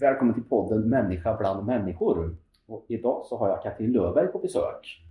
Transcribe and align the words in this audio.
Välkommen 0.00 0.34
till 0.34 0.44
podden 0.44 0.88
Människa 0.88 1.36
bland 1.36 1.66
människor. 1.66 2.36
Och 2.66 2.84
idag 2.88 3.24
så 3.24 3.36
har 3.36 3.48
jag 3.48 3.62
Katrin 3.62 3.92
Löfberg 3.92 4.26
på 4.26 4.38
besök. 4.38 5.04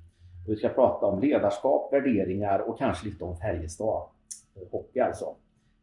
Och 0.46 0.52
vi 0.52 0.56
ska 0.56 0.70
prata 0.70 1.06
om 1.06 1.20
ledarskap, 1.20 1.94
värderingar 1.94 2.60
och 2.60 2.78
kanske 2.78 3.08
lite 3.08 3.24
om 3.24 3.38
Färjestad. 3.38 4.04
Hockey 4.72 5.00
alltså. 5.00 5.36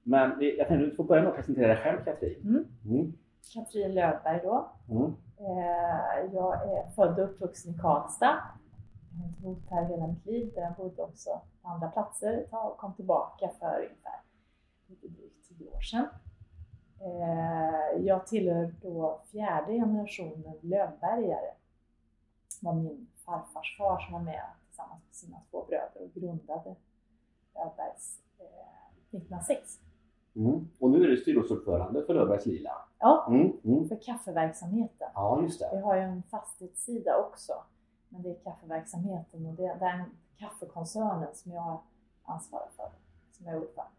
Men 0.02 0.30
jag 0.40 0.68
tänkte 0.68 0.74
att 0.74 0.90
du 0.90 0.96
får 0.96 1.04
börja 1.04 1.22
med 1.22 1.30
att 1.30 1.36
presentera 1.36 1.68
dig 1.68 1.76
själv 1.76 2.04
Katrin. 2.04 2.40
Mm. 2.44 2.64
Mm. 2.84 3.12
Katrin 3.54 3.94
Löfberg 3.94 4.40
då. 4.42 4.68
Mm. 4.90 5.12
Eh, 5.38 6.34
jag 6.34 6.54
är 6.54 6.90
född 6.90 7.18
och 7.18 7.24
uppvuxen 7.24 7.74
i 7.74 7.78
Karlstad. 7.78 8.36
Jag 9.12 9.18
har 9.18 9.54
bott 9.54 9.70
här 9.70 9.84
hela 9.84 10.06
mitt 10.06 10.26
liv. 10.26 10.52
Jag 10.56 10.74
bodde 10.74 11.02
också 11.02 11.30
på 11.62 11.68
andra 11.68 11.88
platser 11.88 12.32
ett 12.32 12.50
tag 12.50 12.72
och 12.72 12.78
kom 12.78 12.94
tillbaka 12.94 13.50
för 13.58 13.76
ungefär 13.76 14.20
lite 14.86 15.08
drygt 15.08 15.48
tio 15.48 15.68
år 15.70 15.80
sedan. 15.80 16.06
Eh, 17.00 18.04
jag 18.06 18.26
tillhör 18.26 18.74
då 18.82 19.20
fjärde 19.32 19.72
generationen 19.72 20.54
Lövbergare. 20.60 21.50
Det 22.60 22.66
var 22.66 22.74
min 22.74 23.06
farfars 23.24 23.76
far 23.78 23.98
som 23.98 24.12
var 24.12 24.20
med 24.20 24.44
tillsammans 24.66 25.02
med 25.06 25.14
sina 25.14 25.36
två 25.50 25.64
bröder 25.68 26.02
och 26.02 26.14
grundade 26.14 26.76
Löfbergs 27.54 28.20
1906. 29.10 29.80
Eh, 30.34 30.42
mm. 30.42 30.68
Och 30.78 30.90
nu 30.90 31.04
är 31.04 31.08
du 31.08 31.16
styrelseordförande 31.16 32.06
för 32.06 32.14
Löfbergs 32.14 32.46
Lila. 32.46 32.72
Ja, 32.98 33.26
mm. 33.28 33.52
Mm. 33.64 33.88
för 33.88 34.02
kaffeverksamheten. 34.02 35.08
Ja, 35.14 35.42
just 35.42 35.60
det. 35.60 35.70
Vi 35.72 35.80
har 35.80 35.96
ju 35.96 36.02
en 36.02 36.22
fastighetssida 36.22 37.18
också. 37.18 37.52
Men 38.08 38.22
det 38.22 38.30
är 38.30 38.34
kaffeverksamheten 38.34 39.46
och 39.46 39.54
det 39.54 39.66
är 39.66 39.78
den 39.78 40.04
kaffekoncernen 40.38 41.34
som 41.34 41.52
jag 41.52 41.80
ansvarar 42.22 42.68
för, 42.76 42.90
som 43.32 43.46
jag 43.46 43.54
är 43.54 43.60
ordförande. 43.60 43.92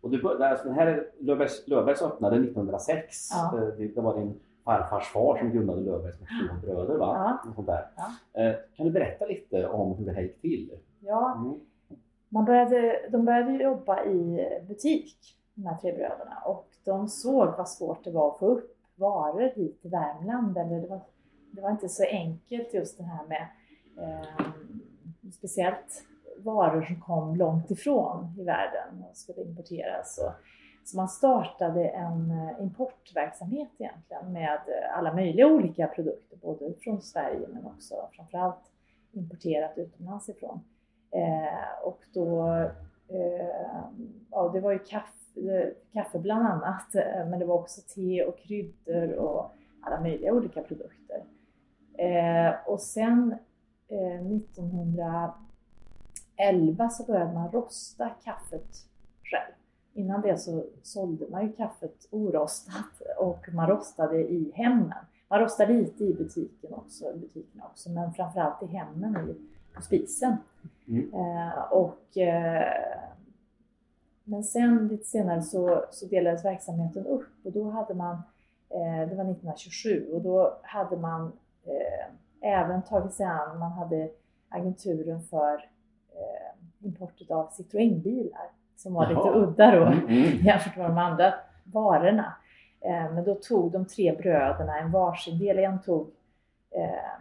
Och 0.00 0.10
du, 0.10 0.44
alltså 0.44 0.68
den 0.68 0.74
här 0.74 1.06
Löfbergs, 1.18 1.68
Löfbergs 1.68 2.02
öppnade 2.02 2.36
1906. 2.36 3.28
Ja. 3.30 3.58
Eh, 3.58 3.68
det, 3.78 3.88
det, 3.94 4.00
var 4.00 4.18
din 4.18 4.40
farfars 4.64 5.06
far 5.06 5.38
som 5.38 5.50
grundade 5.50 5.80
Löfbergs 5.80 6.20
med 6.20 6.28
två 6.28 6.66
bröder. 6.66 6.98
Va? 6.98 7.40
Ja. 7.44 7.52
sånt 7.54 7.66
där. 7.66 7.86
Ja. 7.96 8.42
Eh, 8.42 8.54
kan 8.76 8.86
du 8.86 8.92
berätta 8.92 9.26
lite 9.26 9.68
om 9.68 9.96
hur 9.96 10.06
det 10.06 10.12
här 10.12 10.22
gick 10.22 10.40
till? 10.40 10.70
Ja, 11.00 11.34
mm. 11.38 11.60
man 12.28 12.44
började, 12.44 13.08
de 13.12 13.24
började 13.24 13.52
jobba 13.52 14.04
i 14.04 14.48
butik, 14.68 15.16
de 15.54 15.66
här 15.66 15.76
tre 15.76 15.92
bröderna. 15.92 16.42
Och 16.46 16.68
de 16.84 17.08
såg 17.08 17.48
vad 17.56 17.68
svårt 17.68 18.04
det 18.04 18.10
var 18.10 18.30
att 18.30 18.38
få 18.38 18.46
upp 18.46 18.76
varor 18.94 19.50
hit 19.54 19.82
till 19.82 19.90
Värmland. 19.90 20.58
Eller 20.58 20.80
det, 20.80 20.86
var, 20.86 21.00
det 21.50 21.60
var 21.60 21.70
inte 21.70 21.88
så 21.88 22.04
enkelt 22.04 22.74
just 22.74 22.98
det 22.98 23.04
här 23.04 23.26
med 23.26 23.46
eh, 23.98 24.46
speciellt 25.32 26.04
varor 26.44 26.82
som 26.82 27.00
kom 27.00 27.36
långt 27.36 27.70
ifrån 27.70 28.34
i 28.38 28.44
världen 28.44 29.04
och 29.10 29.16
skulle 29.16 29.42
importeras. 29.42 30.18
Och, 30.18 30.32
så 30.84 30.96
man 30.96 31.08
startade 31.08 31.88
en 31.88 32.30
eh, 32.30 32.62
importverksamhet 32.62 33.68
egentligen 33.78 34.32
med 34.32 34.60
eh, 34.66 34.98
alla 34.98 35.14
möjliga 35.14 35.46
olika 35.46 35.86
produkter, 35.86 36.38
både 36.42 36.74
från 36.80 37.02
Sverige 37.02 37.48
men 37.48 37.66
också 37.66 37.94
framförallt 38.12 38.70
importerat 39.12 39.78
utomlands 39.78 40.28
ifrån. 40.28 40.60
Eh, 41.10 41.84
och 41.84 42.00
då, 42.12 42.48
eh, 43.08 43.80
ja 44.30 44.50
det 44.54 44.60
var 44.60 44.72
ju 44.72 44.78
kaffe, 44.78 45.72
kaffe 45.92 46.18
bland 46.18 46.46
annat, 46.46 46.94
eh, 46.94 47.28
men 47.28 47.38
det 47.38 47.46
var 47.46 47.54
också 47.54 47.80
te 47.94 48.24
och 48.24 48.38
kryddor 48.38 49.12
och 49.12 49.50
alla 49.80 50.00
möjliga 50.00 50.32
olika 50.32 50.62
produkter. 50.62 51.24
Eh, 51.98 52.54
och 52.66 52.80
sen 52.80 53.34
1900 53.88 55.34
11 56.40 56.90
så 56.90 57.04
började 57.04 57.32
man 57.32 57.52
rosta 57.52 58.10
kaffet 58.24 58.68
själv. 59.24 59.54
Innan 59.94 60.20
det 60.20 60.38
så 60.38 60.64
sålde 60.82 61.26
man 61.30 61.46
ju 61.46 61.52
kaffet 61.52 62.08
orostat 62.10 63.02
och 63.18 63.46
man 63.52 63.70
rostade 63.70 64.18
i 64.18 64.52
hemmen. 64.54 65.04
Man 65.28 65.40
rostade 65.40 65.72
lite 65.72 66.04
i 66.04 66.14
butiken 66.14 66.74
också, 66.74 67.12
butikerna 67.14 67.64
också 67.64 67.90
men 67.90 68.12
framförallt 68.12 68.62
i 68.62 68.66
hemmen 68.66 69.30
i, 69.30 69.34
på 69.74 69.82
spisen. 69.82 70.36
Mm. 70.88 71.14
Eh, 71.14 71.62
och, 71.72 72.16
eh, 72.18 73.10
men 74.24 74.44
sen 74.44 74.88
lite 74.88 75.04
senare 75.04 75.42
så, 75.42 75.84
så 75.90 76.06
delades 76.06 76.44
verksamheten 76.44 77.06
upp 77.06 77.28
och 77.44 77.52
då 77.52 77.70
hade 77.70 77.94
man, 77.94 78.14
eh, 78.68 79.08
det 79.08 79.14
var 79.14 79.24
1927 79.24 80.06
och 80.12 80.22
då 80.22 80.58
hade 80.62 80.96
man 80.96 81.32
eh, 81.64 82.50
även 82.60 82.82
tagit 82.82 83.12
sig 83.12 83.26
an, 83.26 83.58
man 83.58 83.72
hade 83.72 84.10
agenturen 84.48 85.22
för 85.22 85.70
import 86.80 87.30
av 87.30 87.50
Citroën-bilar 87.50 88.50
som 88.76 88.94
var 88.94 89.10
Jaha. 89.10 89.24
lite 89.24 89.38
udda 89.38 89.70
då 89.70 89.84
mm, 89.84 89.98
mm. 89.98 90.22
jämfört 90.46 90.76
med 90.76 90.86
de 90.86 90.98
andra 90.98 91.34
varorna. 91.64 92.34
Eh, 92.80 93.12
men 93.12 93.24
då 93.24 93.34
tog 93.34 93.72
de 93.72 93.86
tre 93.86 94.16
bröderna 94.16 94.78
en 94.78 94.92
varsin 94.92 95.38
del. 95.38 95.58
En 95.58 95.82
tog 95.82 96.10
eh, 96.70 97.20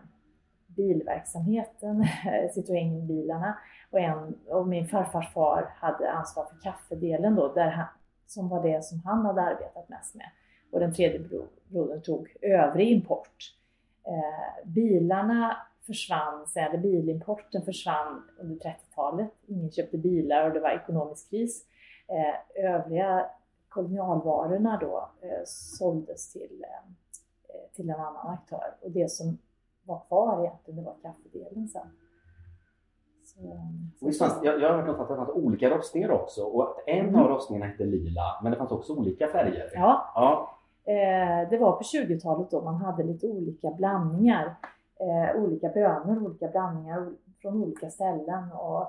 bilverksamheten, 0.68 2.04
Citroën-bilarna 2.56 3.58
och, 3.92 4.00
en, 4.00 4.36
och 4.48 4.68
min 4.68 4.88
farfars 4.88 5.34
far 5.34 5.70
hade 5.76 6.12
ansvar 6.12 6.46
för 6.46 6.62
kaffedelen 6.62 7.36
då, 7.36 7.54
där 7.54 7.70
han, 7.70 7.88
som 8.28 8.50
var 8.50 8.64
det 8.64 8.86
som 8.86 9.02
han 9.06 9.26
hade 9.26 9.42
arbetat 9.42 9.90
mest 9.90 10.16
med. 10.16 10.30
Och 10.72 10.80
den 10.80 10.94
tredje 10.94 11.20
brodern 11.70 12.02
tog 12.02 12.36
övrig 12.42 12.92
import. 12.92 13.56
Eh, 14.08 14.68
bilarna 14.70 15.58
försvann, 15.90 16.46
bilimporten 16.82 17.62
försvann 17.62 18.24
under 18.40 18.56
30-talet. 18.56 19.32
Ingen 19.48 19.72
köpte 19.72 19.98
bilar 19.98 20.48
och 20.48 20.54
det 20.54 20.60
var 20.60 20.70
ekonomisk 20.70 21.30
kris. 21.30 21.66
Eh, 22.08 22.66
övriga 22.66 23.26
kolonialvarorna 23.70 24.78
då 24.82 25.10
eh, 25.22 25.42
såldes 25.46 26.32
till, 26.34 26.64
eh, 26.64 27.76
till 27.76 27.90
en 27.90 27.96
annan 27.96 28.28
aktör 28.28 28.76
och 28.82 28.92
det 28.92 29.12
som 29.12 29.38
var 29.84 30.00
kvar 30.08 30.46
egentligen 30.46 30.80
det 30.80 30.86
var 30.86 30.96
kaffedelen 31.02 31.68
sen. 31.68 31.88
Så, 33.26 34.12
så 34.12 34.26
fanns, 34.26 34.44
jag, 34.44 34.62
jag 34.62 34.70
har 34.70 34.82
hört 34.82 35.00
att 35.00 35.08
det 35.08 35.16
fanns 35.16 35.30
olika 35.30 35.70
rostningar 35.70 36.12
också 36.12 36.44
och 36.44 36.64
att 36.64 36.88
en 36.88 37.10
mm. 37.10 37.16
av 37.16 37.28
rostningarna 37.28 37.72
hette 37.72 37.84
lila 37.84 38.40
men 38.44 38.52
det 38.52 38.58
fanns 38.58 38.72
också 38.72 38.94
olika 38.94 39.28
färger. 39.28 39.72
Ja, 39.74 40.12
ja. 40.16 40.56
Eh, 40.94 41.50
det 41.50 41.58
var 41.58 41.72
på 41.72 41.84
20-talet 41.84 42.52
då 42.52 42.62
man 42.62 42.76
hade 42.76 43.04
lite 43.04 43.28
olika 43.28 43.72
blandningar 43.72 44.56
eh, 45.00 45.42
olika 45.42 45.70
bönor, 45.70 46.24
olika 46.24 46.48
blandningar 46.48 47.12
från 47.42 47.64
olika 47.64 47.90
ställen 47.90 48.52
och 48.52 48.82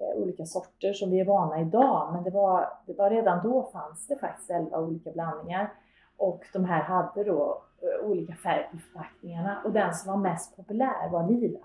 eh, 0.00 0.22
olika 0.22 0.44
sorter 0.44 0.92
som 0.92 1.10
vi 1.10 1.20
är 1.20 1.24
vana 1.24 1.60
idag. 1.60 2.12
Men 2.12 2.24
det 2.24 2.30
var, 2.30 2.68
det 2.86 2.92
var 2.98 3.10
redan 3.10 3.42
då 3.42 3.70
fanns 3.72 4.06
det 4.06 4.16
faktiskt 4.16 4.50
elva 4.50 4.78
olika 4.78 5.10
blandningar 5.10 5.72
och 6.16 6.44
de 6.52 6.64
här 6.64 6.82
hade 6.82 7.24
då 7.24 7.62
eh, 7.82 8.06
olika 8.06 8.34
färg 8.34 8.68
på 8.72 8.78
förpackningarna 8.78 9.62
och 9.64 9.72
den 9.72 9.94
som 9.94 10.12
var 10.12 10.18
mest 10.18 10.56
populär 10.56 11.10
var 11.10 11.28
lila. 11.28 11.58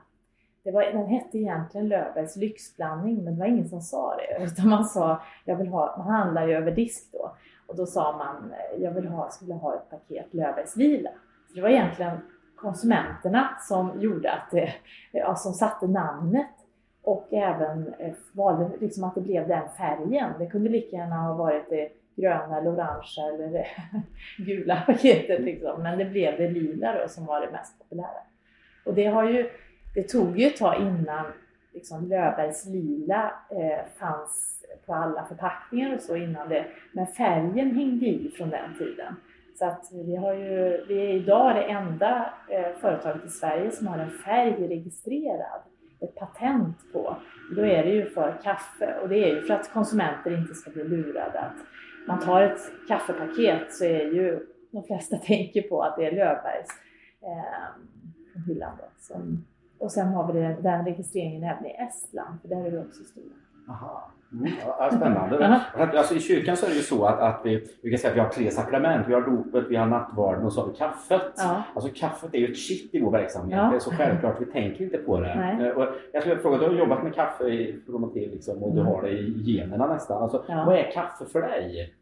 Det 0.64 0.72
var, 0.72 0.84
den 0.84 1.06
hette 1.06 1.38
egentligen 1.38 1.88
Löfbergs 1.88 2.35
lyxblandning 2.35 3.24
men 3.24 3.34
det 3.34 3.40
var 3.40 3.47
ingen 3.47 3.69
som 3.69 3.81
sa 3.81 4.16
det 4.16 4.44
utan 4.44 4.69
man 4.69 4.85
sa, 4.85 5.22
jag 5.46 5.56
vill 5.56 5.68
ha, 5.68 5.97
man 5.97 6.08
handlar 6.08 6.47
ju 6.47 6.53
över 6.53 6.72
disk 6.72 7.12
då 7.12 7.35
och 7.68 7.75
då 7.75 7.85
sa 7.85 8.18
man, 8.18 8.53
jag 8.79 8.91
vill 8.91 9.08
ha, 9.08 9.29
skulle 9.29 9.53
ha 9.53 9.75
ett 9.75 9.90
paket 9.90 10.34
Löfbergs 10.34 10.75
lila. 10.75 11.09
Så 11.47 11.56
det 11.56 11.62
var 11.62 11.69
egentligen 11.69 12.18
konsumenterna 12.57 13.50
som 13.62 14.01
gjorde 14.01 14.31
att 14.31 14.51
det, 14.51 14.73
ja, 15.12 15.35
som 15.35 15.53
satte 15.53 15.88
namnet 15.88 16.47
och 17.01 17.28
även 17.31 17.94
eh, 17.94 18.13
valde 18.31 18.72
liksom 18.79 19.03
att 19.03 19.16
det 19.16 19.22
blev 19.22 19.47
den 19.47 19.69
färgen. 19.78 20.31
Det 20.40 20.47
kunde 20.47 20.69
lika 20.69 20.96
gärna 20.96 21.16
ha 21.16 21.34
varit 21.34 21.69
det 21.69 21.90
gröna 22.16 22.57
eller 22.57 22.72
orangea 22.72 23.25
eller 23.34 23.47
det 23.47 23.67
gula 24.44 24.84
paketet 24.85 25.41
liksom. 25.41 25.84
men 25.84 25.97
det 25.97 26.06
blev 26.06 26.38
det 26.38 26.50
lila 26.50 27.01
då 27.01 27.07
som 27.07 27.25
var 27.25 27.41
det 27.41 27.51
mest 27.51 27.79
populära. 27.79 28.22
Och 28.85 28.94
det 28.94 29.06
har 29.06 29.23
ju, 29.23 29.50
det 29.94 30.03
tog 30.03 30.40
ju 30.40 30.47
ett 30.47 30.57
tag 30.57 30.81
innan 30.81 31.25
liksom 31.73 32.07
Löfbergs 32.07 32.66
lila 32.66 33.31
eh, 33.50 33.85
fanns 34.00 34.66
på 34.85 34.94
alla 34.94 35.26
förpackningar 35.26 35.96
och 35.96 36.02
så 36.02 36.16
innan 36.16 36.49
det, 36.49 36.66
men 36.91 37.08
färgen 37.08 37.76
hängde 37.76 38.05
i 38.05 38.34
från 38.37 38.49
den 38.49 38.78
tiden. 38.78 39.16
Så 39.59 39.66
att 39.66 39.90
vi, 39.92 40.16
har 40.16 40.34
ju, 40.34 40.86
vi 40.88 41.00
är 41.00 41.09
idag 41.09 41.56
det 41.56 41.64
enda 41.64 42.34
eh, 42.50 42.78
företaget 42.82 43.26
i 43.26 43.30
Sverige 43.30 43.72
som 43.72 43.88
har 43.88 43.98
en 43.98 44.12
färg 44.12 44.68
registrerad, 44.68 45.62
ett 46.00 46.16
patent 46.16 46.78
på. 46.94 47.18
Då 47.56 47.66
är 47.66 47.84
det 47.84 47.90
ju 47.90 48.09
för 48.09 48.42
kaffe 48.44 49.00
och 49.02 49.09
det 49.09 49.18
är 49.18 49.36
ju 49.36 49.42
för 49.42 49.54
att 49.54 49.74
konsumenter 49.74 50.38
inte 50.38 50.54
ska 50.54 50.72
bli 50.72 50.84
lurade. 50.84 51.40
Att 51.40 51.56
man 52.08 52.20
tar 52.20 52.42
ett 52.42 52.59
kaffepaket 52.88 53.74
så 53.74 53.86
är 53.86 54.00
ju 54.00 54.48
de 54.72 54.84
flesta 54.84 55.18
tänker 55.28 55.62
på 55.62 55.82
att 55.82 55.96
det 55.98 56.06
är 56.06 56.12
Löfbergs 56.12 56.70
eh, 57.22 58.44
hyllan. 58.48 58.78
och 59.78 59.92
sen 59.92 60.08
har 60.08 60.34
vi 60.34 60.40
den, 60.40 60.64
den 60.64 60.86
registreringen 60.86 61.44
även 61.44 61.66
i 61.66 61.70
Estland, 61.70 62.42
för 62.42 62.48
där 62.48 62.66
är 62.66 62.72
vi 62.72 62.78
också 62.78 63.04
stora. 63.04 63.36
Aha. 63.69 64.11
Mm, 64.34 64.53
ja, 64.66 64.90
spännande. 64.91 65.61
alltså, 65.75 66.16
I 66.16 66.19
kyrkan 66.19 66.58
så 66.58 66.66
är 66.66 66.69
det 66.69 66.75
ju 66.75 66.81
så 66.81 67.05
att, 67.05 67.19
att 67.19 67.41
vi, 67.43 67.64
vi 67.81 67.90
kan 67.90 67.99
säga 67.99 68.11
att 68.11 68.17
vi 68.17 68.19
har 68.19 68.29
tre 68.29 68.52
sakrament. 68.52 69.08
Vi 69.08 69.14
har 69.14 69.22
dopet, 69.22 69.66
vi 69.69 69.75
har 69.75 69.85
nattvarden 69.85 70.46
och 70.46 70.53
så 70.53 70.61
har 70.61 70.67
vi 70.67 70.78
kaffet. 70.78 71.34
Ja. 71.37 71.64
Alltså 71.75 71.91
kaffet 71.96 72.35
är 72.35 72.40
ju 72.40 72.52
ett 72.52 72.58
kitt 72.58 72.96
i 72.96 72.99
vår 73.02 73.11
verksamhet. 73.11 73.58
Ja. 73.58 73.69
Det 73.69 73.75
är 73.75 73.79
så 73.79 73.91
självklart, 73.91 74.41
vi 74.41 74.46
tänker 74.46 74.84
inte 74.84 74.97
på 74.97 75.19
det. 75.19 75.35
Nej. 75.35 75.67
Eh, 75.67 75.78
och 75.78 75.87
jag 76.11 76.23
skulle 76.23 76.37
fråga, 76.37 76.58
du 76.58 76.66
har 76.66 76.73
jobbat 76.73 77.03
med 77.03 77.16
kaffe 77.16 77.73
från 77.85 78.03
och 78.03 78.14
till 78.14 78.31
liksom, 78.31 78.64
och 78.64 78.75
du 78.75 78.81
mm. 78.81 78.93
har 78.93 79.02
det 79.02 79.09
i 79.09 79.43
generna 79.46 79.93
nästan. 79.93 80.23
Alltså, 80.23 80.46
ja. 80.47 80.63
Vad 80.66 80.78
är 80.78 80.91
kaffe 80.91 81.25
för 81.25 81.41
dig? 81.41 81.93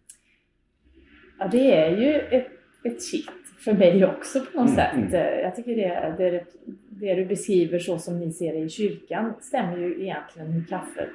Ja, 1.40 1.48
det 1.52 1.76
är 1.76 1.90
ju 1.90 2.20
ett, 2.20 2.48
ett 2.84 3.04
kitt 3.12 3.30
för 3.66 3.74
mig 3.74 4.06
också 4.06 4.40
på 4.40 4.62
något 4.62 4.70
mm, 4.70 4.76
sätt. 4.76 5.14
Mm. 5.14 5.44
Jag 5.44 5.56
tycker 5.56 5.76
det, 5.76 6.16
det, 6.18 6.44
det 6.90 7.16
du 7.16 7.26
beskriver 7.26 7.80
så 7.80 8.00
som 8.00 8.20
ni 8.20 8.32
ser 8.32 8.54
det 8.54 8.60
i 8.60 8.70
kyrkan 8.70 9.34
stämmer 9.42 9.78
ju 9.78 10.02
egentligen 10.02 10.52
hur 10.52 10.66
kaffet 10.66 11.10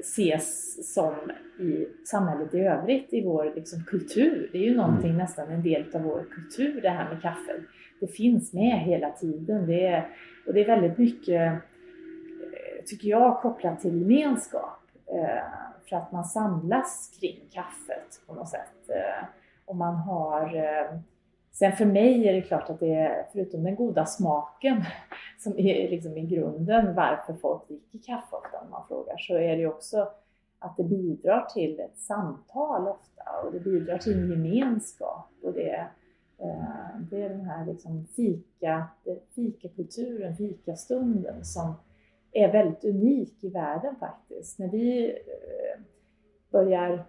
ses 0.00 0.94
som 0.94 1.14
i 1.58 1.88
samhället 2.04 2.54
i 2.54 2.60
övrigt, 2.60 3.12
i 3.12 3.24
vår 3.24 3.52
liksom, 3.54 3.84
kultur. 3.84 4.50
Det 4.52 4.58
är 4.58 4.62
ju 4.62 4.76
någonting 4.76 5.10
mm. 5.10 5.18
nästan 5.18 5.50
en 5.50 5.62
del 5.62 5.96
av 5.96 6.02
vår 6.02 6.24
kultur 6.30 6.80
det 6.80 6.88
här 6.88 7.14
med 7.14 7.22
kaffe. 7.22 7.52
Det 8.00 8.06
finns 8.06 8.52
med 8.52 8.80
hela 8.80 9.10
tiden. 9.10 9.66
Det 9.66 9.86
är, 9.86 10.08
och 10.46 10.54
det 10.54 10.60
är 10.60 10.66
väldigt 10.66 10.98
mycket, 10.98 11.52
eh, 11.52 12.84
tycker 12.86 13.08
jag, 13.08 13.40
kopplat 13.40 13.80
till 13.80 14.00
gemenskap. 14.00 14.80
Eh, 15.06 15.42
för 15.88 15.96
att 15.96 16.12
man 16.12 16.24
samlas 16.24 17.18
kring 17.20 17.40
kaffet 17.50 18.20
på 18.26 18.34
något 18.34 18.48
sätt. 18.48 18.90
Och 19.64 19.76
man 19.76 19.94
har 19.94 20.56
Sen 21.52 21.72
för 21.72 21.84
mig 21.84 22.28
är 22.28 22.32
det 22.32 22.42
klart 22.42 22.70
att 22.70 22.80
det 22.80 22.94
är, 22.94 23.26
förutom 23.32 23.64
den 23.64 23.74
goda 23.74 24.06
smaken 24.06 24.84
som 25.38 25.58
är 25.58 25.90
liksom 25.90 26.16
i 26.16 26.26
grunden 26.26 26.94
varför 26.94 27.34
folk 27.34 27.68
dricker 27.68 27.98
kaffe 27.98 28.36
ofta 28.36 28.60
om 28.64 28.70
man 28.70 28.86
frågar, 28.88 29.16
så 29.18 29.34
är 29.34 29.56
det 29.56 29.66
också 29.66 30.08
att 30.58 30.76
det 30.76 30.84
bidrar 30.84 31.46
till 31.54 31.80
ett 31.80 31.98
samtal 31.98 32.88
ofta 32.88 33.22
och 33.44 33.52
det 33.52 33.60
bidrar 33.60 33.98
till 33.98 34.12
en 34.12 34.30
gemenskap. 34.30 35.30
Och 35.42 35.52
det, 35.52 35.86
eh, 36.38 37.00
det 37.10 37.22
är 37.22 37.28
den 37.28 37.44
här 37.44 37.66
liksom 37.66 38.06
fika, 38.06 38.86
fikakulturen, 39.34 40.36
fikastunden 40.36 41.44
som 41.44 41.74
är 42.32 42.52
väldigt 42.52 42.84
unik 42.84 43.44
i 43.44 43.48
världen 43.48 43.96
faktiskt. 43.96 44.58
När 44.58 44.68
vi 44.68 45.10
eh, 45.10 45.82
börjar 46.50 47.04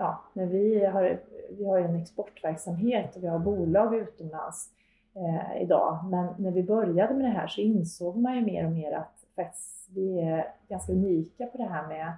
ja, 0.00 0.20
när 0.32 0.46
vi 0.46 0.84
har, 0.84 1.20
vi 1.50 1.64
har 1.64 1.78
en 1.78 1.96
exportverksamhet 1.96 3.16
och 3.16 3.22
vi 3.22 3.26
har 3.26 3.38
bolag 3.38 3.94
utomlands 3.94 4.68
eh, 5.14 5.62
idag. 5.62 5.98
Men 6.10 6.34
när 6.38 6.50
vi 6.50 6.62
började 6.62 7.14
med 7.14 7.24
det 7.24 7.30
här 7.30 7.46
så 7.46 7.60
insåg 7.60 8.16
man 8.16 8.36
ju 8.36 8.44
mer 8.44 8.66
och 8.66 8.72
mer 8.72 8.92
att 8.92 9.24
faktiskt 9.36 9.88
vi 9.94 10.20
är 10.20 10.54
ganska 10.68 10.92
unika 10.92 11.46
på 11.46 11.58
det 11.58 11.64
här 11.64 11.88
med 11.88 12.12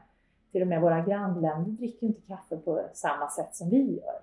till 0.52 0.62
och 0.62 0.69
med 0.69 0.81
våra 0.81 1.00
grannländer 1.00 1.70
dricker 1.70 2.06
inte 2.06 2.20
kaffe 2.20 2.56
på 2.56 2.82
samma 2.93 3.31
sätt 3.31 3.55
som 3.55 3.70
vi 3.70 4.00
gör. 4.00 4.20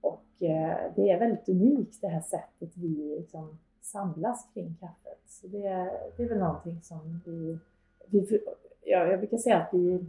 Och 0.00 0.42
eh, 0.42 0.76
det 0.96 1.10
är 1.10 1.18
väldigt 1.18 1.48
unikt 1.48 2.00
det 2.00 2.08
här 2.08 2.20
sättet 2.20 2.76
vi 2.76 3.16
liksom 3.18 3.58
samlas 3.80 4.48
kring 4.54 4.76
kaffet. 4.80 5.20
Så 5.26 5.46
det, 5.46 5.90
det 6.16 6.22
är 6.22 6.28
väl 6.28 6.38
någonting 6.38 6.80
som 6.82 7.20
vi, 7.24 7.58
vi 8.06 8.40
ja, 8.84 9.06
jag 9.06 9.18
brukar 9.18 9.36
säga 9.36 9.56
att 9.56 9.74
vi, 9.74 10.06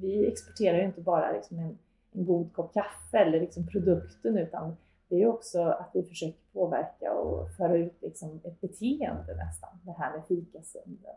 vi 0.00 0.28
exporterar 0.32 0.78
ju 0.78 0.84
inte 0.84 1.00
bara 1.00 1.32
liksom 1.32 1.58
en 1.58 1.78
en 2.12 2.24
god 2.24 2.52
kopp 2.52 2.74
kaffe 2.74 3.18
eller 3.18 3.40
liksom 3.40 3.66
produkten 3.66 4.38
utan 4.38 4.76
det 5.08 5.22
är 5.22 5.26
också 5.26 5.62
att 5.62 5.90
vi 5.94 6.02
försöker 6.02 6.38
påverka 6.52 7.12
och 7.12 7.50
föra 7.56 7.76
ut 7.76 8.02
liksom 8.02 8.40
ett 8.44 8.60
beteende 8.60 9.36
nästan. 9.36 9.70
Det 9.82 9.92
här 9.92 10.16
med 10.16 10.26
fikastunden. 10.26 11.16